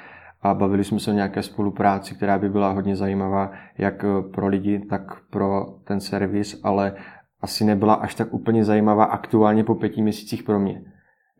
[0.42, 4.46] a bavili jsme se o nějaké spolupráci, která by byla hodně zajímavá jak eh, pro
[4.46, 6.94] lidi, tak pro ten servis, ale
[7.42, 10.82] asi nebyla až tak úplně zajímavá aktuálně po pěti měsících pro mě.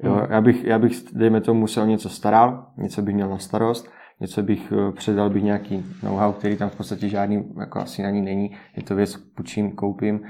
[0.03, 0.27] Jo, hmm.
[0.31, 3.91] já, bych, já bych, dejme tomu, se o něco staral, něco bych měl na starost,
[4.21, 8.11] něco bych eh, předal bych nějaký know-how, který tam v podstatě žádný jako asi na
[8.11, 8.51] ní není.
[8.77, 10.21] Je to věc, půjčím, koupím,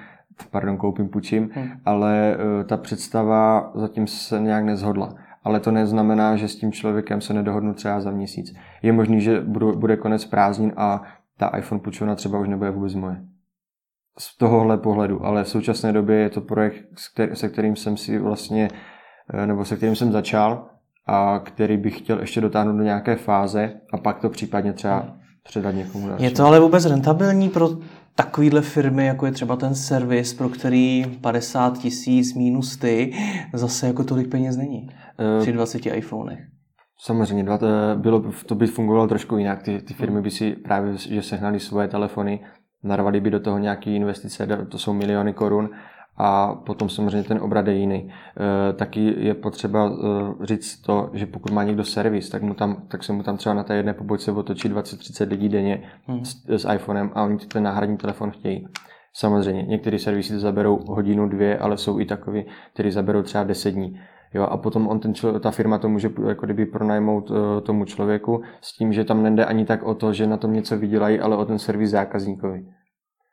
[0.51, 1.71] pardon, koupím, půjčím, hmm.
[1.85, 5.15] ale uh, ta představa zatím se nějak nezhodla.
[5.45, 8.55] Ale to neznamená, že s tím člověkem se nedohodnu třeba za měsíc.
[8.83, 11.03] Je možný, že budu, bude konec prázdnin a
[11.39, 13.17] ta iPhone půjčovna třeba už nebude vůbec moje.
[14.19, 16.85] Z tohohle pohledu, ale v současné době je to projekt,
[17.33, 18.69] se kterým jsem si vlastně,
[19.35, 20.69] eh, nebo se kterým jsem začal
[21.11, 25.75] a který bych chtěl ještě dotáhnout do nějaké fáze a pak to případně třeba předat
[25.75, 26.29] někomu dalšímu.
[26.29, 27.69] Je to ale vůbec rentabilní pro
[28.15, 33.13] takovýhle firmy, jako je třeba ten servis, pro který 50 tisíc minus ty,
[33.55, 36.39] zase jako tolik peněz není uh, při 20 iPhonech.
[37.01, 37.45] Samozřejmě,
[37.95, 39.63] bylo, to by fungovalo trošku jinak.
[39.63, 42.41] Ty, ty firmy by si právě, že sehnali svoje telefony,
[42.83, 45.71] narvali by do toho nějaké investice, to jsou miliony korun
[46.17, 48.13] a potom samozřejmě ten obrat je jiný.
[48.71, 52.83] E, taky je potřeba e, říct to, že pokud má někdo servis, tak, mu tam,
[52.89, 56.25] tak se mu tam třeba na té jedné pobočce otočí 20-30 lidí denně hmm.
[56.25, 58.67] s, s iPhonem a oni ten náhradní telefon chtějí.
[59.13, 62.45] Samozřejmě, některé servisy zaberou hodinu, dvě, ale jsou i takový,
[62.75, 64.01] kteří zaberou třeba 10 dní.
[64.35, 67.85] Jo, a potom on ten člo, ta firma to může jako kdyby pronajmout uh, tomu
[67.85, 71.21] člověku s tím, že tam nejde ani tak o to, že na tom něco vydělají,
[71.21, 72.65] ale o ten servis zákazníkovi.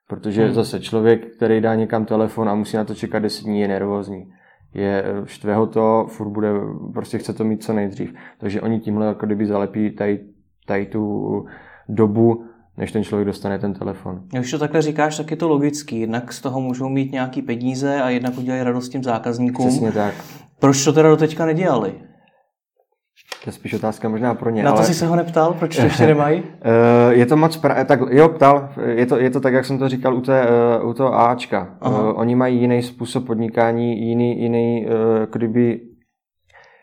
[0.07, 0.53] Protože hmm.
[0.53, 4.31] zase člověk, který dá někam telefon a musí na to čekat 10 dní, je nervózní.
[4.73, 6.49] Je, štve ho to, furt bude,
[6.93, 8.13] prostě chce to mít co nejdřív.
[8.37, 10.19] Takže oni tímhle jako kdyby zalepí tady,
[10.65, 11.45] tady tu
[11.89, 12.43] dobu,
[12.77, 14.21] než ten člověk dostane ten telefon.
[14.31, 15.99] Když to takhle říkáš, tak je to logický.
[15.99, 19.67] Jednak z toho můžou mít nějaký peníze a jednak udělají radost těm zákazníkům.
[19.67, 20.13] Přesně tak.
[20.59, 21.93] Proč to teda do teďka nedělali?
[23.43, 24.63] To je spíš otázka možná pro ně.
[24.63, 24.85] Na to ale...
[24.85, 25.53] jsi se ho neptal?
[25.53, 26.43] Proč to ještě nemají?
[26.61, 27.57] Eh, je to moc...
[27.57, 27.83] Pra...
[27.83, 28.69] Tak jo, ptal.
[28.87, 31.77] Je to, je to tak, jak jsem to říkal u, té, eh, u toho Ačka.
[31.81, 32.13] Aha.
[32.13, 34.87] Oni mají jiný způsob podnikání, jiný, jiný
[35.31, 35.81] kdyby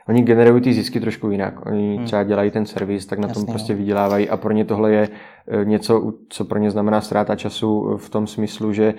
[0.09, 1.67] Oni generují ty zisky trošku jinak.
[1.67, 2.05] Oni hmm.
[2.05, 3.77] třeba dělají ten servis, tak na Jasně, tom prostě jo.
[3.77, 5.09] vydělávají a pro ně tohle je
[5.65, 8.95] něco, co pro ně znamená ztráta času v tom smyslu, že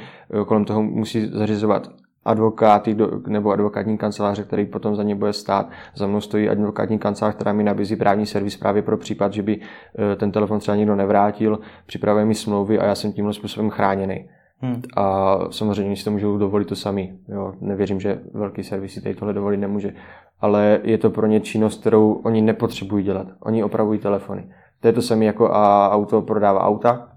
[0.46, 1.90] kolem toho musí zařizovat
[2.26, 5.70] advokáty nebo advokátní kanceláře, který potom za ně bude stát.
[5.96, 9.60] Za mnou stojí advokátní kancelář, která mi nabízí právní servis právě pro případ, že by
[9.60, 14.30] eh, ten telefon třeba někdo nevrátil, připravuje mi smlouvy a já jsem tímhle způsobem chráněný.
[14.60, 14.82] Hmm.
[14.96, 17.16] A samozřejmě si to můžou dovolit to sami.
[17.28, 17.54] Jo.
[17.62, 19.94] Nevěřím, že velký servis tady tohle dovolit nemůže.
[20.42, 23.28] Ale je to pro ně činnost, kterou oni nepotřebují dělat.
[23.40, 24.50] Oni opravují telefony.
[24.80, 27.10] To je to samé jako a auto prodává auta,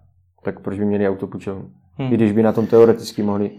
[0.43, 1.63] tak proč by měli auto půjčovat?
[1.97, 2.13] Hmm.
[2.13, 3.51] I když by na tom teoreticky mohli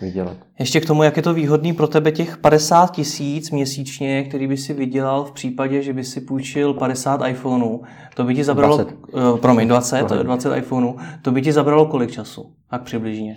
[0.00, 0.36] vydělat.
[0.58, 4.56] Ještě k tomu, jak je to výhodný pro tebe těch 50 tisíc měsíčně, který by
[4.56, 7.82] si vydělal v případě, že by si půjčil 50 iPhoneů.
[8.14, 8.98] To by ti zabralo, 20.
[9.12, 10.96] Uh, promiň, 20, 20, 20 iPhoneů.
[11.22, 12.52] To by ti zabralo kolik času?
[12.70, 13.36] Tak přibližně.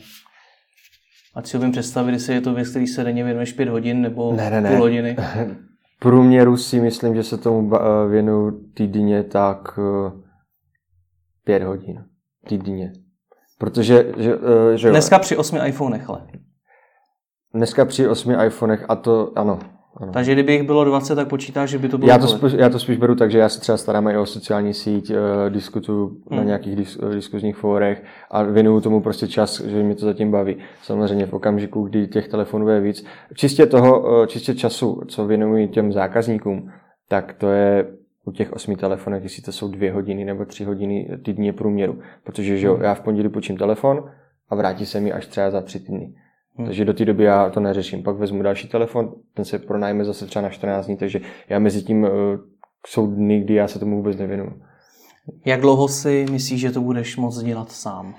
[1.36, 4.34] Ať si umím představit, jestli je to věc, který se denně věnuješ 5 hodin nebo
[4.34, 4.70] ne, ne, ne.
[4.70, 5.16] půl hodiny.
[6.04, 9.80] průměru si myslím, že se tomu eh, věnuju týdně tak
[11.44, 12.04] 5 eh, hodin.
[12.48, 12.94] Týdně.
[13.58, 14.38] Protože, že,
[14.76, 16.28] že Dneska při 8 iPhonech, ale.
[17.56, 19.60] Dneska při osmi iPhonech a to, ano.
[19.98, 20.12] ano.
[20.12, 22.70] Takže kdyby jich bylo 20, tak počítáš, že by to bylo já to, spíš, já
[22.70, 25.18] to spíš beru tak, že já se třeba starám i o sociální síť, uh,
[25.50, 26.38] diskutuju hmm.
[26.38, 30.58] na nějakých dis, diskuzních fórech a věnuju tomu prostě čas, že mě to zatím baví.
[30.82, 33.06] Samozřejmě v okamžiku, kdy těch telefonů je víc.
[33.36, 36.72] Čistě toho, uh, čistě času, co věnuji těm zákazníkům,
[37.10, 37.88] tak to je
[38.26, 42.00] u těch osmi telefonech, jestli to jsou dvě hodiny nebo tři hodiny týdně průměru.
[42.24, 42.84] Protože že jo, hmm.
[42.84, 44.10] já v pondělí počím telefon
[44.50, 46.14] a vrátí se mi až třeba za tři týdny.
[46.56, 46.68] Hmm.
[46.68, 48.04] Takže do té doby já to neřeším.
[48.04, 51.84] Pak vezmu další telefon, ten se pronajme zase třeba na 14 dní, takže já mezi
[51.84, 52.10] tím uh,
[52.88, 54.62] jsou dny, kdy já se tomu vůbec nevěnuju.
[55.46, 58.16] Jak dlouho si myslíš, že to budeš moct dělat sám?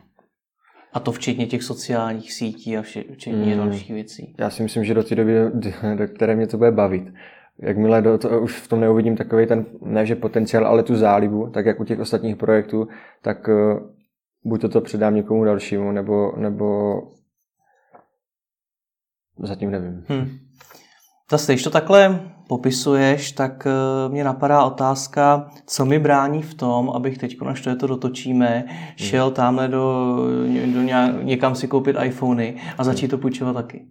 [0.93, 3.57] A to včetně těch sociálních sítí a včetně hmm.
[3.57, 4.35] dalších věcí.
[4.39, 5.35] Já si myslím, že do té doby,
[5.95, 7.05] do které mě to bude bavit.
[7.59, 11.51] Jakmile do to, už v tom neuvidím takový ten, ne že potenciál, ale tu zálibu,
[11.51, 12.89] tak jak u těch ostatních projektů,
[13.23, 13.81] tak uh,
[14.45, 16.95] buď to, to předám někomu dalšímu, nebo, nebo
[19.39, 20.05] Zatím nevím.
[20.09, 20.39] Hmm.
[21.31, 26.91] Zase, když to takhle popisuješ, tak eh, mě napadá otázka, co mi brání v tom,
[26.91, 28.79] abych teď, až to je to dotočíme, hmm.
[28.97, 30.17] šel tamhle do,
[30.75, 33.87] do nějak, někam si koupit iPhony a začít to půjčovat taky.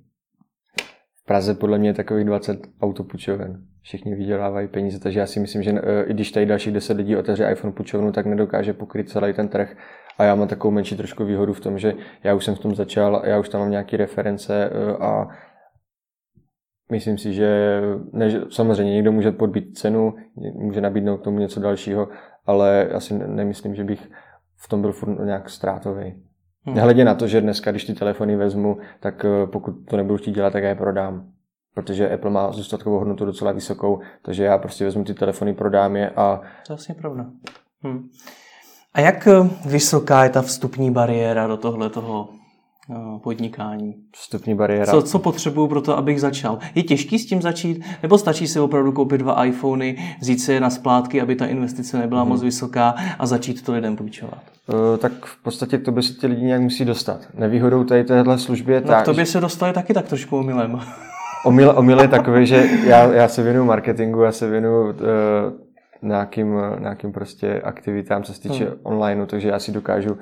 [1.24, 3.64] V Praze podle mě je takových 20 autopůjčoven.
[3.82, 7.16] Všichni vydělávají peníze, takže já si myslím, že eh, i když tady dalších 10 lidí
[7.16, 9.76] otevře iPhone půjčovnu, tak nedokáže pokryt celý ten trh.
[10.18, 12.76] A já mám takovou menší trošku výhodu v tom, že já už jsem v tom
[12.76, 15.28] začal, já už tam mám nějaké reference eh, a
[16.92, 20.14] myslím si, že ne, samozřejmě někdo může podbít cenu,
[20.54, 22.08] může nabídnout k tomu něco dalšího,
[22.46, 24.10] ale asi nemyslím, že bych
[24.58, 26.24] v tom byl furt nějak ztrátový.
[26.66, 26.76] Hmm.
[26.76, 30.32] Nehledě na to, že dneska, když ty telefony vezmu, tak eh, pokud to nebudu chtít
[30.32, 31.30] dělat, tak já je prodám.
[31.74, 36.10] Protože Apple má zůstatkovou hodnotu docela vysokou, takže já prostě vezmu ty telefony, prodám je
[36.10, 36.38] a...
[36.38, 37.26] To je vlastně pravda.
[37.82, 38.10] Hmm.
[38.94, 42.30] A jak eh, vysoká je ta vstupní bariéra do tohle toho
[42.92, 43.96] eh, podnikání?
[44.16, 44.92] Vstupní bariéra.
[44.92, 46.60] Co, co potřebuju pro to, abych začal?
[46.76, 47.86] Je těžký s tím začít?
[48.04, 51.98] Nebo stačí si opravdu koupit dva iPhony, vzít si je na splátky, aby ta investice
[51.98, 52.30] nebyla hmm.
[52.30, 54.40] moc vysoká a začít to lidem půjčovat?
[54.68, 57.20] Uh, tak v podstatě k tobě se ty lidi nějak musí dostat.
[57.34, 59.32] Nevýhodou tady téhle služby je no, tak, k tobě že...
[59.32, 60.80] se dostali taky tak trošku omylem.
[61.46, 64.94] Omyl, omyl je takový, že já, já se věnuju marketingu, já se věnuju uh,
[66.04, 68.80] nějakým, nějakým prostě aktivitám, co se týče hmm.
[68.84, 70.20] online, takže já si dokážu uh,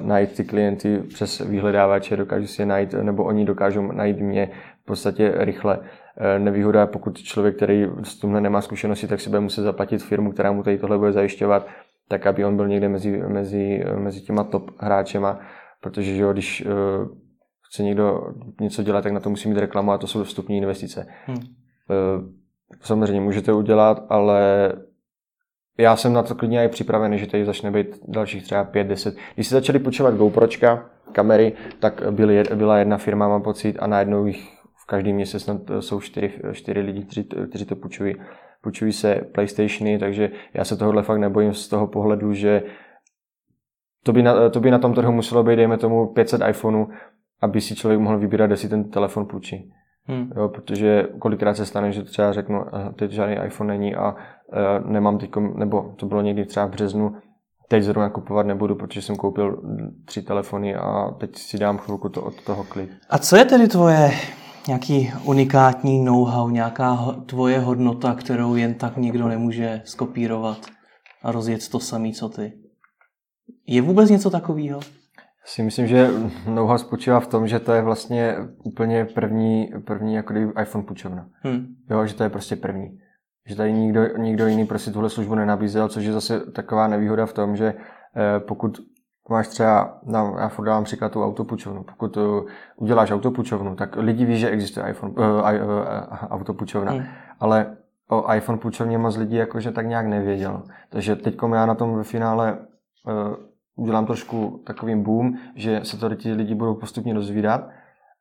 [0.00, 4.50] najít ty klienty přes vyhledávače, dokážu si je najít, nebo oni dokážou najít mě
[4.82, 5.78] v podstatě rychle.
[5.78, 5.84] Uh,
[6.38, 10.52] nevýhoda, pokud člověk, který s tímhle nemá zkušenosti, tak si bude muset zaplatit firmu, která
[10.52, 11.66] mu tady tohle bude zajišťovat,
[12.08, 15.40] tak aby on byl někde mezi, mezi, mezi těma top hráčema,
[15.80, 17.08] protože že jo, když uh,
[17.68, 21.06] chce někdo něco dělat, tak na to musí mít reklamu a to jsou vstupní investice.
[21.26, 21.36] Hmm.
[22.80, 24.72] Samozřejmě můžete udělat, ale
[25.78, 29.16] já jsem na to klidně i připravený, že tady začne být dalších třeba 5-10.
[29.34, 34.26] Když se začali počívat GoPročka, kamery, tak byly, byla jedna firma, mám pocit, a najednou
[34.26, 34.48] jich
[34.82, 38.14] v každý měsíc snad jsou čtyři, čtyři lidi, kteří, kteří to půjčují.
[38.60, 42.62] Půjčují se PlayStationy, takže já se tohohle fakt nebojím z toho pohledu, že
[44.02, 46.88] to by na, to by na tom trhu muselo být, dejme tomu, 500 iPhoneů,
[47.40, 49.72] aby si člověk mohl vybírat, jestli ten telefon půjčí.
[50.08, 50.32] Hmm.
[50.36, 52.64] Jo, protože kolikrát se stane, že třeba řeknu,
[52.96, 57.16] teď žádný iPhone není a uh, nemám teď, nebo to bylo někdy třeba v březnu,
[57.68, 59.62] teď zrovna kupovat nebudu, protože jsem koupil
[60.04, 62.90] tři telefony a teď si dám chvilku to od toho klid.
[63.10, 64.10] A co je tedy tvoje
[64.66, 70.58] nějaký unikátní know-how, nějaká tvoje hodnota, kterou jen tak nikdo nemůže skopírovat
[71.22, 72.52] a rozjet to samý, co ty?
[73.66, 74.80] Je vůbec něco takového?
[75.48, 76.10] Si myslím, že
[76.46, 81.28] know spočívá v tom, že to je vlastně úplně první, první jako iPhone půjčovna.
[81.42, 81.66] Hmm.
[81.90, 82.98] Jo, že to je prostě první.
[83.46, 87.32] Že tady nikdo, nikdo jiný prostě tuhle službu nenabízel, což je zase taková nevýhoda v
[87.32, 87.74] tom, že
[88.16, 88.80] eh, pokud
[89.30, 92.44] máš třeba, no, já furt dávám příklad tu autopučovnu, pokud uh,
[92.76, 97.04] uděláš autopučovnu, tak lidi ví, že existuje iPhone, uh, uh, uh, autopučovna, hmm.
[97.40, 97.76] ale
[98.10, 100.62] o iPhone půjčovně moc lidí jakože tak nějak nevěděl.
[100.90, 102.58] Takže teď já na tom ve finále
[103.06, 103.47] uh,
[103.78, 107.68] udělám trošku takovým boom, že se to ti lidi budou postupně dozvídat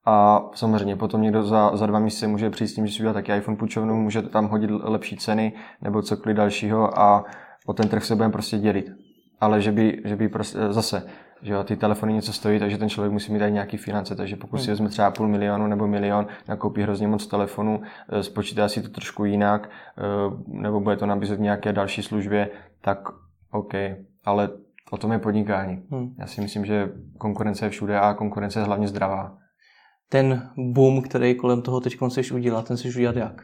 [0.06, 3.13] a samozřejmě potom někdo za, za dva měsíce může přijít s tím, že si udělá
[3.13, 7.26] taky iPhone půjčovnu, může tam hodit lepší ceny nebo cokoliv dalšího a
[7.65, 8.91] o ten trh se budeme prostě dělit.
[9.39, 11.04] Ale že by, že by prostě, zase,
[11.41, 14.36] že jo, ty telefony něco stojí, takže ten člověk musí mít i nějaký finance, takže
[14.36, 14.72] pokud si hmm.
[14.72, 19.26] vezme třeba půl milionu nebo milion, nakoupí hrozně moc telefonů, eh, spočítá si to trošku
[19.26, 20.02] jinak, eh,
[20.48, 22.50] nebo bude to nabízet v nějaké další službě,
[22.82, 23.00] tak
[23.52, 23.74] OK.
[24.26, 24.50] Ale
[24.91, 25.88] O tom je podnikání.
[25.91, 26.15] Hmm.
[26.19, 29.38] Já si myslím, že konkurence je všude a konkurence je hlavně zdravá.
[30.10, 33.41] Ten boom, který kolem toho teď chceš udělat, ten chceš udělat jak?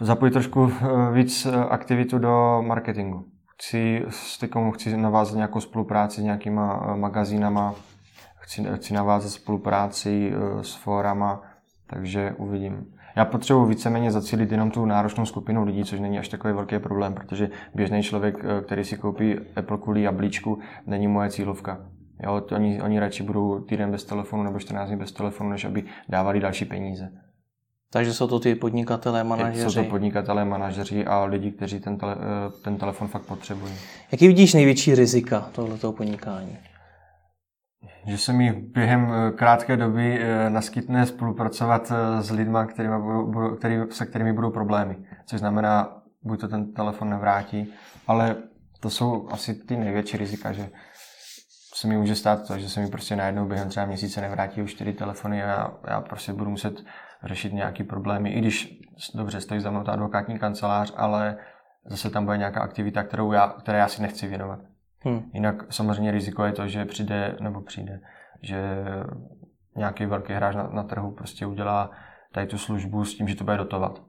[0.00, 3.28] Zapojit trošku eh, víc eh, aktivitu do marketingu.
[3.54, 7.74] Chci, s chci navázat nějakou spolupráci s nějakýma eh, magazínama,
[8.38, 11.42] chci, chci navázat spolupráci s fórama,
[11.86, 12.94] takže uvidím.
[13.16, 17.14] Já potřebuji víceméně zacílit jenom tu náročnou skupinu lidí, což není až takový velký problém,
[17.14, 21.78] protože běžný člověk, eh, který si koupí Apple kvůli jablíčku, není moje cílovka.
[22.22, 25.84] Jo, oni, oni radši budou týden bez telefonu nebo 14 dní bez telefonu, než aby
[26.08, 27.12] dávali další peníze.
[27.92, 29.70] Takže jsou to ty podnikatelé, manažeři?
[29.70, 33.72] Jsou to podnikatelé, manažeři a lidi, kteří ten, tele, eh, ten telefon fakt potřebují.
[34.12, 36.56] Jaký vidíš největší rizika tohoto podnikání?
[38.06, 42.58] Že se mi během eh, krátké doby eh, naskytne spolupracovat eh, s lidmi,
[43.58, 44.96] který, se kterými budou problémy.
[45.26, 47.72] Což znamená, buď to ten telefon nevrátí,
[48.06, 48.36] ale
[48.80, 50.70] to jsou asi ty největší rizika, že
[51.74, 54.74] se mi může stát to, že se mi prostě najednou během třeba měsíce nevrátí už
[54.74, 56.74] čtyři telefony a já, já prostě budu muset
[57.24, 58.80] řešit nějaký problémy, i když
[59.14, 61.36] dobře stojí za mnou ta advokátní kancelář, ale
[61.86, 64.71] zase tam bude nějaká aktivita, kterou já, které já si nechci věnovat.
[65.04, 65.30] Hmm.
[65.32, 68.00] Jinak samozřejmě riziko je to, že přijde, nebo přijde,
[68.42, 68.84] že
[69.76, 71.90] nějaký velký hráč na, na trhu prostě udělá
[72.32, 74.02] tady tu službu s tím, že to bude dotovat.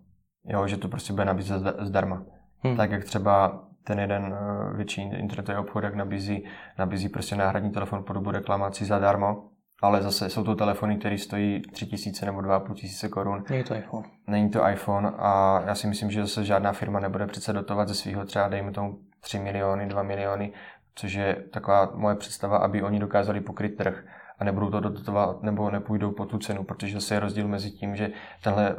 [0.45, 2.23] Jo, že to prostě bude nabízet zdarma.
[2.63, 2.77] Hmm.
[2.77, 6.45] Tak jak třeba ten jeden eh, větší internetový obchod, jak nabízí,
[6.79, 9.49] nabízí prostě náhradní telefon po dobu reklamací zadarmo,
[9.81, 13.43] ale zase jsou to telefony, které stojí 3000 nebo 2500 korun.
[13.49, 14.07] Není to iPhone.
[14.27, 17.95] Není to iPhone a já si myslím, že zase žádná firma nebude přece dotovat ze
[17.95, 20.53] svého třeba, dejme tomu 3 miliony, 2 miliony
[20.95, 24.03] což je taková moje představa, aby oni dokázali pokryt trh
[24.39, 27.95] a nebudou to dotovat nebo nepůjdou po tu cenu, protože zase je rozdíl mezi tím,
[27.95, 28.09] že
[28.43, 28.77] tenhle uh,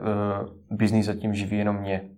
[0.70, 2.10] biznis zatím živí jenom mě.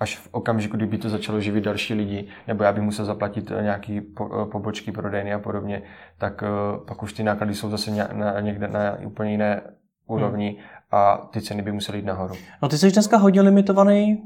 [0.00, 3.62] Až v okamžiku, kdyby to začalo živit další lidi, nebo já bych musel zaplatit eh,
[3.62, 5.82] nějaký po, uh, pobočky prodejny a podobně,
[6.18, 9.62] tak uh, pak už ty náklady jsou zase na, někde na úplně jiné
[10.06, 10.58] úrovni hmm.
[10.90, 12.34] a ty ceny by musely jít nahoru.
[12.62, 14.22] No ty jsi dneska hodně limitovaný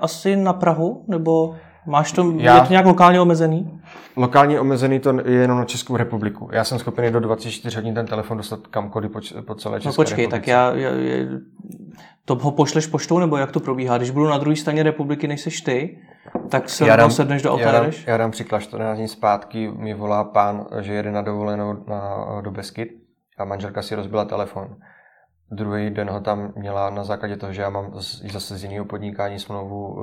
[0.00, 3.80] asi na Prahu, nebo Máš to, já, je to nějak lokálně omezený?
[4.16, 6.48] Lokálně omezený to je jenom na Českou republiku.
[6.52, 9.88] Já jsem schopený do 24 hodin ten telefon dostat kamkoliv po, po celé no České
[9.88, 10.40] No počkej, republice.
[10.40, 11.26] tak já, já, já,
[12.24, 13.96] to ho pošleš poštou, nebo jak to probíhá?
[13.96, 15.98] Když budu na druhé straně republiky, než seš ty,
[16.48, 19.70] tak se já dám, sedneš do auta já dám, já dám příklad, 14 dní zpátky
[19.76, 22.88] mi volá pán, že jede na dovolenou na, do Beskyt
[23.38, 24.76] a manželka si rozbila telefon.
[25.52, 27.90] Druhý den ho tam měla na základě toho, že já mám
[28.32, 29.96] zase z jiného podnikání smlouvu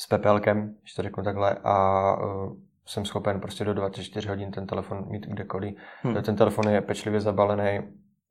[0.00, 4.66] s pepelkem, když to řeknu takhle, a uh, jsem schopen prostě do 24 hodin ten
[4.66, 5.74] telefon mít kdekoliv.
[6.02, 6.22] Hmm.
[6.22, 7.80] Ten telefon je pečlivě zabalený,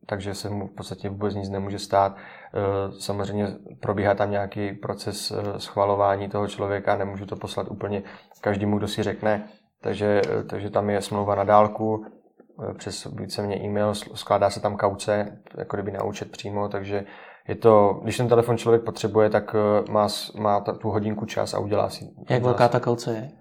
[0.05, 2.15] takže se mu v podstatě vůbec nic nemůže stát.
[2.15, 3.47] Uh, samozřejmě
[3.79, 8.03] probíhá tam nějaký proces uh, schvalování toho člověka, nemůžu to poslat úplně
[8.41, 9.47] každému, kdo si řekne,
[9.81, 12.05] takže, takže tam je smlouva na dálku,
[12.77, 17.05] přes víceméně e-mail, skládá se tam kauce, jako kdyby na účet přímo, takže
[17.49, 20.07] je to, když ten telefon člověk potřebuje, tak eh, má,
[20.39, 22.05] má tu hodinku čas a udělá si.
[22.29, 23.31] Jak velká ta kauce je?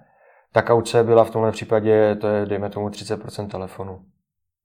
[0.53, 4.01] Ta kauce byla v tomhle případě, to je dejme tomu 30% telefonu.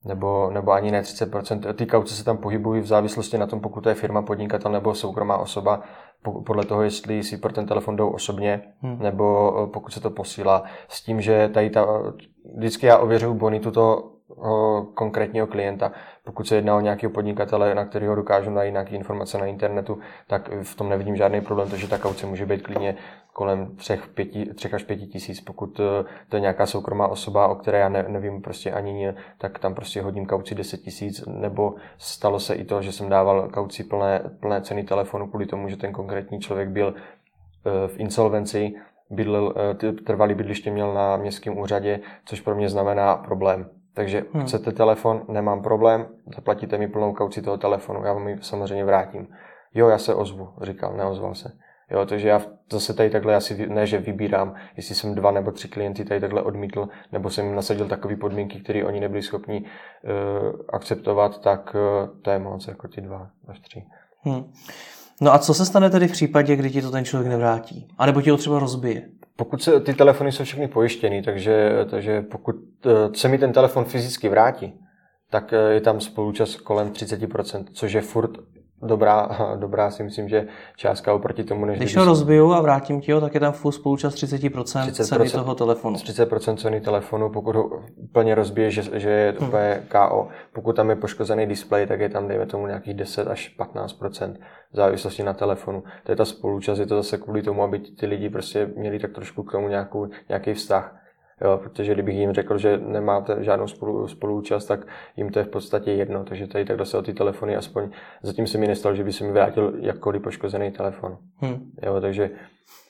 [0.05, 1.73] Nebo, nebo ani ne 30%.
[1.73, 4.95] Ty kauce se tam pohybují v závislosti na tom, pokud to je firma, podnikatel nebo
[4.95, 5.81] soukromá osoba,
[6.45, 8.99] podle toho, jestli si pro ten telefon jdou osobně, hmm.
[8.99, 10.63] nebo eh, pokud se to posílá.
[10.87, 11.87] S tím, že tady ta,
[12.57, 14.12] vždycky já ověřuju bonitu toho
[14.93, 15.91] konkrétního klienta.
[16.23, 20.49] Pokud se jedná o nějakého podnikatele, na kterého dokážu najít nějaké informace na internetu, tak
[20.63, 22.95] v tom nevidím žádný problém, protože ta kauce může být klidně
[23.33, 25.41] kolem 3, 5, 3 až 5 tisíc.
[25.41, 29.15] Pokud eh, to je nějaká soukromá osoba, o které já ne, nevím prostě ani nie,
[29.37, 33.49] tak tam prostě hodím kauci 10 tisíc, nebo stalo se i to, že jsem dával
[33.49, 38.73] kauci plné, plné ceny telefonu kvůli tomu, že ten konkrétní člověk byl eh, v insolvenci,
[39.09, 44.43] bydlel, eh, trvalý bydliště měl na městském úřadě, což pro mě znamená problém takže hmm.
[44.43, 49.27] chcete telefon, nemám problém, zaplatíte mi plnou kauci toho telefonu, já vám ji samozřejmě vrátím.
[49.73, 51.51] Jo, já se ozvu, říkal, neozval se.
[51.91, 55.67] Jo, takže já zase tady takhle asi ne, že vybírám, jestli jsem dva nebo tři
[55.67, 60.59] klienty tady takhle odmítl, nebo jsem jim nasadil takové podmínky, které oni nebyli schopni uh,
[60.73, 63.83] akceptovat, tak uh, to je moc, jako ty dva až tři.
[64.21, 64.51] Hmm.
[65.21, 67.87] No a co se stane tedy v případě, kdy ti to ten člověk nevrátí?
[67.97, 69.09] A nebo ti ho třeba rozbije?
[69.43, 73.85] Pokud se, ty telefony jsou všechny pojištěny, takže, takže pokud eh, se mi ten telefon
[73.85, 74.73] fyzicky vrátí,
[75.29, 78.31] tak eh, je tam spolučas kolem 30%, což je furt
[78.83, 83.11] dobrá, dobrá si myslím, že částka oproti tomu, než Když ho rozbiju a vrátím ti
[83.11, 85.95] ho, tak je tam full spolučas 30%, 30% ceny toho telefonu.
[85.95, 89.47] 30% ceny telefonu, pokud ho úplně rozbije, že, že je hmm.
[89.47, 90.27] úplně KO.
[90.53, 94.33] Pokud tam je poškozený displej, tak je tam, dejme tomu, nějakých 10 až 15%
[94.73, 95.83] v závislosti na telefonu.
[96.03, 99.11] To je ta spolučas, je to zase kvůli tomu, aby ty lidi prostě měli tak
[99.11, 101.02] trošku k tomu nějakou, nějaký vztah.
[101.43, 105.49] Jo, protože kdybych jim řekl, že nemáte žádnou spolu, spoluúčast, tak jim to je v
[105.49, 106.23] podstatě jedno.
[106.23, 107.89] Takže tady takhle se o ty telefony aspoň
[108.21, 111.17] zatím se mi nestalo, že by se mi vrátil jakkoliv poškozený telefon.
[111.37, 111.71] Hmm.
[111.81, 112.29] Jo, takže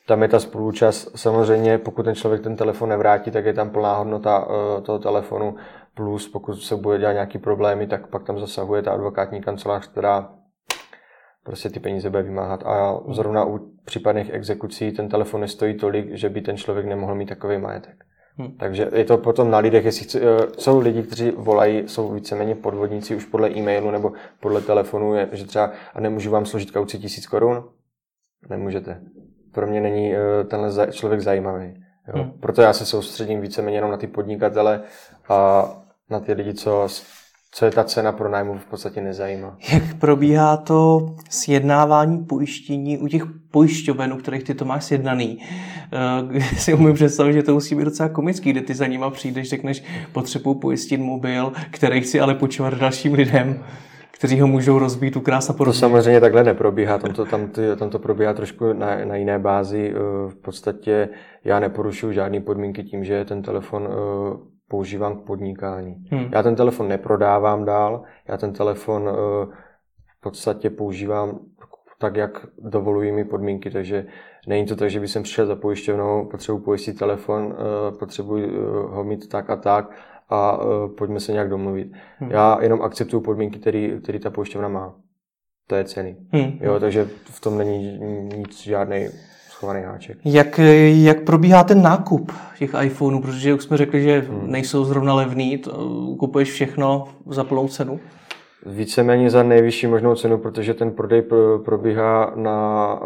[0.07, 1.17] tam je ta spoluúčast.
[1.17, 5.55] Samozřejmě, pokud ten člověk ten telefon nevrátí, tak je tam plná hodnota uh, toho telefonu.
[5.95, 10.29] Plus, pokud se bude dělat nějaký problémy, tak pak tam zasahuje ta advokátní kancelář, která
[11.43, 12.63] prostě ty peníze bude vymáhat.
[12.65, 17.29] A zrovna u případných exekucí ten telefon nestojí tolik, že by ten člověk nemohl mít
[17.29, 18.03] takový majetek.
[18.37, 18.51] Hmm.
[18.51, 22.55] Takže je to potom na lidech, jestli chci, eh, jsou lidi, kteří volají, jsou víceméně
[22.55, 26.99] podvodníci už podle e-mailu nebo podle telefonu, je, že třeba a nemůžu vám složit kauci
[26.99, 27.63] tisíc korun?
[28.49, 29.01] Nemůžete.
[29.51, 31.83] Pro mě není eh, tenhle člověk zajímavý.
[32.07, 32.23] Jo?
[32.23, 32.31] Hmm.
[32.31, 34.81] Proto já se soustředím víceméně jenom na ty podnikatele
[35.29, 35.65] a
[36.09, 36.87] na ty lidi, co
[37.53, 39.57] co je ta cena pro nájmu v podstatě nezajímá.
[39.73, 45.37] Jak probíhá to sjednávání pojištění u těch pojišťoven, u kterých ty to máš sjednaný?
[46.31, 49.49] Uh, si umím představit, že to musí být docela komický, kde ty za nima přijdeš,
[49.49, 53.63] řekneš, potřebuji pojistit mobil, který chci ale počívat dalším lidem
[54.23, 55.73] kteří ho můžou rozbít, ukrást a podobně.
[55.73, 59.39] To samozřejmě takhle neprobíhá, tam to, tam, ty, tam to probíhá trošku na, na jiné
[59.39, 59.93] bázi.
[59.95, 61.09] Eh, v podstatě
[61.43, 66.07] já neporušuju žádné podmínky tím, že ten telefon eh, používám k podnikání.
[66.11, 66.29] Hmm.
[66.31, 69.53] Já ten telefon neprodávám dál, já ten telefon uh,
[70.17, 71.39] v podstatě používám
[71.99, 74.05] tak, jak dovolují mi podmínky, takže
[74.47, 78.95] není to tak, že bych jsem přišel za pojišťovnou, potřebuji pojistit telefon, uh, potřebuji uh,
[78.95, 79.91] ho mít tak a tak
[80.29, 80.59] a
[80.97, 81.91] pojďme se nějak domluvit.
[82.17, 82.31] Hmm.
[82.31, 83.59] Já jenom akceptuju podmínky,
[84.03, 84.95] které ta pojišťovna má.
[85.67, 86.17] To je ceny.
[86.31, 86.57] Hmm.
[86.61, 87.99] Jo, takže v tom není
[88.37, 89.07] nic žádný
[89.63, 90.17] schovaný háček.
[90.25, 93.21] Jak, jak probíhá ten nákup těch iPhoneů?
[93.21, 94.51] Protože už jsme řekli, že hmm.
[94.51, 95.57] nejsou zrovna levný.
[95.57, 95.71] To,
[96.19, 97.99] kupuješ všechno za plnou cenu?
[98.65, 101.23] Víceméně za nejvyšší možnou cenu, protože ten prodej
[101.65, 102.99] probíhá na,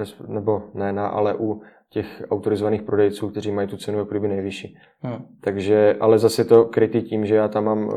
[0.00, 4.28] eh, nebo ne na, ale u těch autorizovaných prodejců, kteří mají tu cenu jako kdyby
[4.28, 4.76] nejvyšší.
[5.02, 5.24] Hmm.
[5.40, 7.94] Takže, ale zase to krytý tím, že já tam mám eh,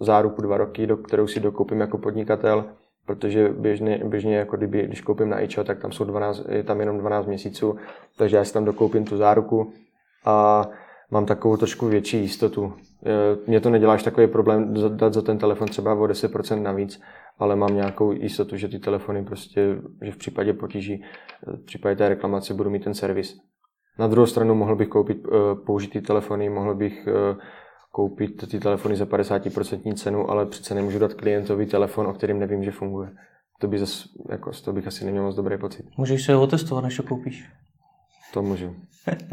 [0.00, 2.64] záruku dva roky, do kterou si dokoupím jako podnikatel,
[3.08, 6.80] protože běžně, běžně jako kdyby, když koupím na iCho, tak tam jsou 12, je tam
[6.80, 7.76] jenom 12 měsíců,
[8.16, 9.72] takže já si tam dokoupím tu záruku
[10.24, 10.66] a
[11.10, 12.72] mám takovou trošku větší jistotu.
[13.46, 17.00] Mně to neděláš takový problém dát za ten telefon třeba o 10% navíc,
[17.38, 21.04] ale mám nějakou jistotu, že ty telefony prostě, že v případě potíží,
[21.46, 23.36] v případě té reklamace budu mít ten servis.
[23.98, 25.32] Na druhou stranu mohl bych koupit uh,
[25.66, 27.08] použitý telefony, mohl bych
[27.92, 32.64] koupit ty telefony za 50% cenu, ale přece nemůžu dát klientovi telefon, o kterým nevím,
[32.64, 33.10] že funguje.
[33.60, 35.86] To by zase, jako, to bych asi neměl moc dobrý pocit.
[35.96, 37.44] Můžeš se ho otestovat, než to koupíš.
[38.32, 38.76] To můžu.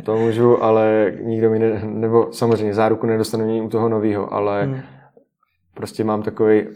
[0.04, 4.82] To můžu, ale nikdo mi ne, nebo samozřejmě záruku nedostanu u toho nového, ale hmm.
[5.74, 6.68] prostě mám takový,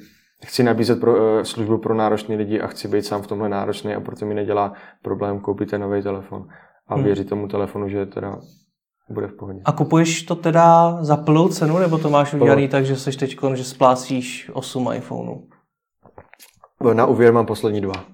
[0.45, 3.95] chci nabízet pro, eh, službu pro náročné lidi a chci být sám v tomhle náročný
[3.95, 6.47] a proto mi nedělá problém koupit ten nový telefon
[6.87, 7.03] a hmm.
[7.03, 8.39] věřit tomu telefonu, že teda
[9.09, 9.61] bude v pohodě.
[9.65, 13.37] A kupuješ to teda za plnou cenu, nebo to máš udělaný tak, že jsi teď,
[13.53, 15.47] že splácíš 8 iPhoneů?
[16.93, 18.05] Na úvěr mám poslední dva.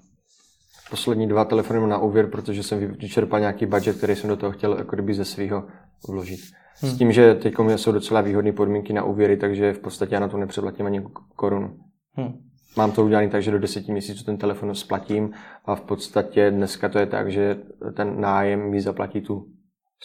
[0.89, 4.51] Poslední dva telefony mám na úvěr, protože jsem vyčerpal nějaký budget, který jsem do toho
[4.51, 5.63] chtěl jako kdyby ze svého
[6.09, 6.39] vložit.
[6.81, 6.91] Hmm.
[6.91, 10.27] S tím, že teď jsou docela výhodné podmínky na úvěry, takže v podstatě já na
[10.27, 11.03] to nepředplatím ani
[11.35, 11.77] korunu.
[12.13, 12.33] Hmm.
[12.77, 15.31] Mám to udělané tak, že do deseti měsíců ten telefon splatím
[15.65, 17.57] a v podstatě dneska to je tak, že
[17.93, 19.47] ten nájem mi zaplatí tu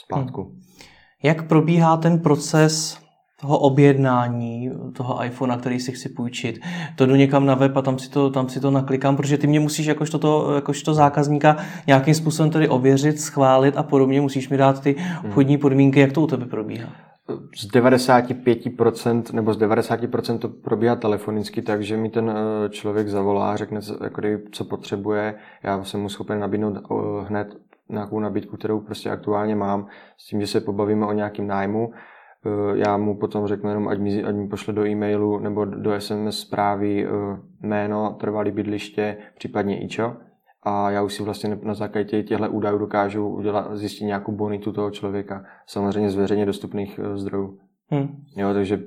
[0.05, 0.43] splátku.
[0.43, 0.61] Hmm.
[1.23, 2.99] Jak probíhá ten proces
[3.41, 6.61] toho objednání toho iPhonea, který si chci půjčit.
[6.97, 9.47] To jdu někam na web a tam si to, tam si to naklikám, protože ty
[9.47, 14.21] mě musíš jakožto, to, jakožto zákazníka nějakým způsobem tedy ověřit, schválit a podobně.
[14.21, 16.01] Musíš mi dát ty obchodní podmínky.
[16.01, 16.89] Jak to u tebe probíhá?
[17.57, 23.81] z 95% nebo z 90% to probíhá telefonicky, takže mi ten eh, člověk zavolá, řekne,
[24.05, 24.23] jako
[24.53, 25.35] co potřebuje.
[25.63, 26.95] Já jsem mu schopen nabídnout eh,
[27.29, 27.57] hned
[27.91, 29.87] nějakou nabídku, kterou prostě aktuálně mám,
[30.17, 31.91] s tím, že se pobavíme o nějakým nájmu.
[31.93, 36.01] Eh, já mu potom řeknu jenom, ať mi, ať mi pošle do e-mailu nebo do
[36.01, 37.07] SMS zprávy
[37.61, 40.17] jméno, trvalý bydliště, případně ičo
[40.63, 44.91] a já už si vlastně na základě těchto údajů dokážu udělat, zjistit nějakou bonitu toho
[44.91, 47.59] člověka, samozřejmě z veřejně dostupných eh, zdrojů.
[47.91, 48.25] Hmm.
[48.37, 48.81] Jo, takže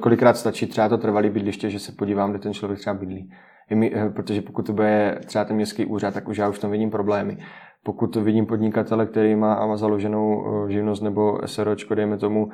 [0.00, 3.30] kolikrát stačí třeba to trvalý bydliště, že se podívám, kde ten člověk třeba bydlí.
[3.74, 6.70] Mi, eh, protože pokud to bude třeba ten městský úřad, tak už já už tam
[6.70, 7.38] vidím problémy.
[7.84, 12.50] Pokud vidím podnikatele, který má, má založenou eh, živnost nebo SROčko, dejme tomu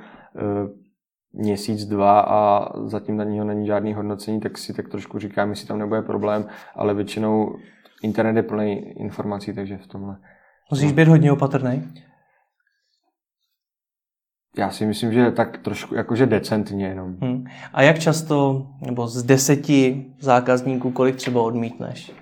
[1.33, 5.69] měsíc, dva a zatím na něho není žádný hodnocení, tak si tak trošku říkám, jestli
[5.69, 7.57] tam nebude problém, ale většinou
[8.03, 10.17] internet je plný informací, takže v tomhle.
[10.71, 11.93] Musíš být hodně opatrný?
[14.59, 17.17] Já si myslím, že tak trošku jakože decentně jenom.
[17.21, 17.45] Hmm.
[17.73, 22.13] A jak často, nebo z deseti zákazníků, kolik třeba odmítneš?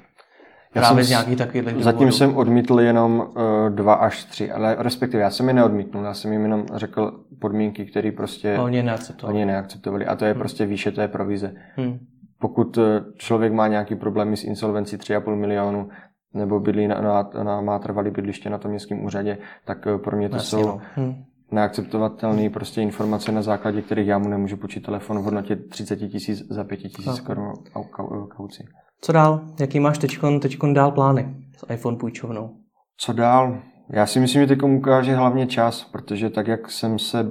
[0.81, 5.31] Právě z nějaký takových Zatím jsem odmítl jenom uh, dva až tři, ale respektive já
[5.31, 9.37] jsem je neodmítnul, já jsem jim jenom řekl podmínky, které prostě oni neakceptovali.
[9.37, 10.07] Oni neakceptovali.
[10.07, 10.39] A to je hmm.
[10.39, 11.53] prostě výše, je provize.
[11.77, 11.99] Hmm
[12.39, 15.89] pokud eh, člověk má nějaký problémy s insolvencí 3,5 milionu,
[16.35, 20.17] nebo bydlí na, na, na, má trvalý bydliště na tom městském úřadě, tak eh, pro
[20.17, 20.81] mě to Jasně, jsou no.
[20.97, 21.25] hm.
[21.51, 26.47] neakceptovatelné prostě informace, na základě kterých já mu nemůžu počít telefon v hodnotě 30 tisíc
[26.49, 27.25] za 5 tisíc no.
[27.25, 27.53] korun
[28.37, 28.65] kauci.
[29.01, 29.41] Co dál?
[29.61, 32.57] Jaký máš teďkon, teďkon dál plány s iPhone půjčovnou?
[32.97, 33.59] Co dál?
[33.91, 37.31] Já si myslím, že teď ukáže hlavně čas, protože tak, jak jsem se,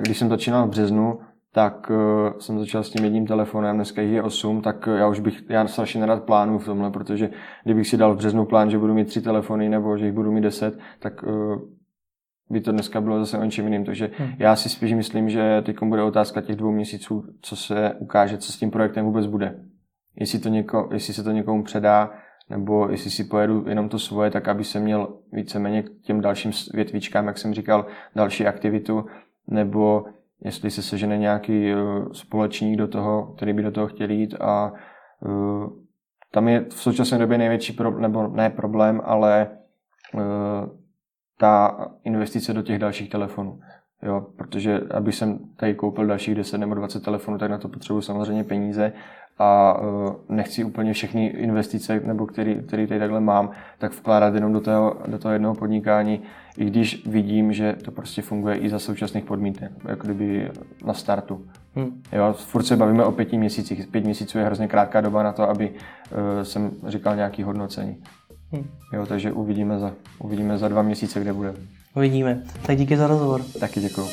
[0.00, 1.18] když jsem začínal v březnu,
[1.52, 5.08] tak uh, jsem začal s tím jedním telefonem, dneska jich je 8, tak uh, já
[5.08, 7.30] už bych, já strašně nerad plánu v tomhle, protože
[7.64, 10.32] kdybych si dal v březnu plán, že budu mít tři telefony nebo že jich budu
[10.32, 11.58] mít 10, tak uh,
[12.50, 13.84] by to dneska bylo zase o něčem jiným.
[13.84, 14.28] Takže hmm.
[14.38, 18.52] já si spíš myslím, že teď bude otázka těch dvou měsíců, co se ukáže, co
[18.52, 19.60] s tím projektem vůbec bude.
[20.16, 22.10] Jestli, to něko, jestli se to někomu předá,
[22.50, 26.52] nebo jestli si pojedu jenom to svoje, tak aby se měl víceméně k těm dalším
[26.74, 27.86] větvičkám, jak jsem říkal,
[28.16, 29.06] další aktivitu,
[29.46, 30.04] nebo
[30.40, 31.76] jestli se sežene nějaký eh,
[32.12, 34.72] společník do toho, který by do toho chtěl jít a
[35.26, 35.68] eh,
[36.30, 39.48] tam je v současné době největší problém, nebo ne problém, ale
[40.14, 40.20] eh,
[41.38, 43.60] ta investice do těch dalších telefonů.
[44.02, 48.00] Jo, protože aby jsem tady koupil dalších 10 nebo 20 telefonů, tak na to potřebuji
[48.00, 48.92] samozřejmě peníze
[49.38, 49.76] a
[50.28, 54.96] nechci úplně všechny investice, nebo který, který tady takhle mám, tak vkládat jenom do toho,
[55.06, 56.20] do toho jednoho podnikání,
[56.56, 60.50] i když vidím, že to prostě funguje i za současných podmínek, jako kdyby
[60.84, 61.46] na startu.
[61.74, 62.02] Hmm.
[62.12, 63.86] Jo, furt se bavíme o pěti měsících.
[63.86, 68.02] Pět měsíců je hrozně krátká doba na to, aby uh, jsem říkal nějaký hodnocení.
[68.52, 68.66] Hmm.
[68.92, 71.58] Jo, takže uvidíme za, uvidíme za dva měsíce, kde budeme.
[71.96, 72.42] Uvidíme.
[72.66, 73.42] Tak díky za rozhovor.
[73.60, 74.08] Taky děkuji.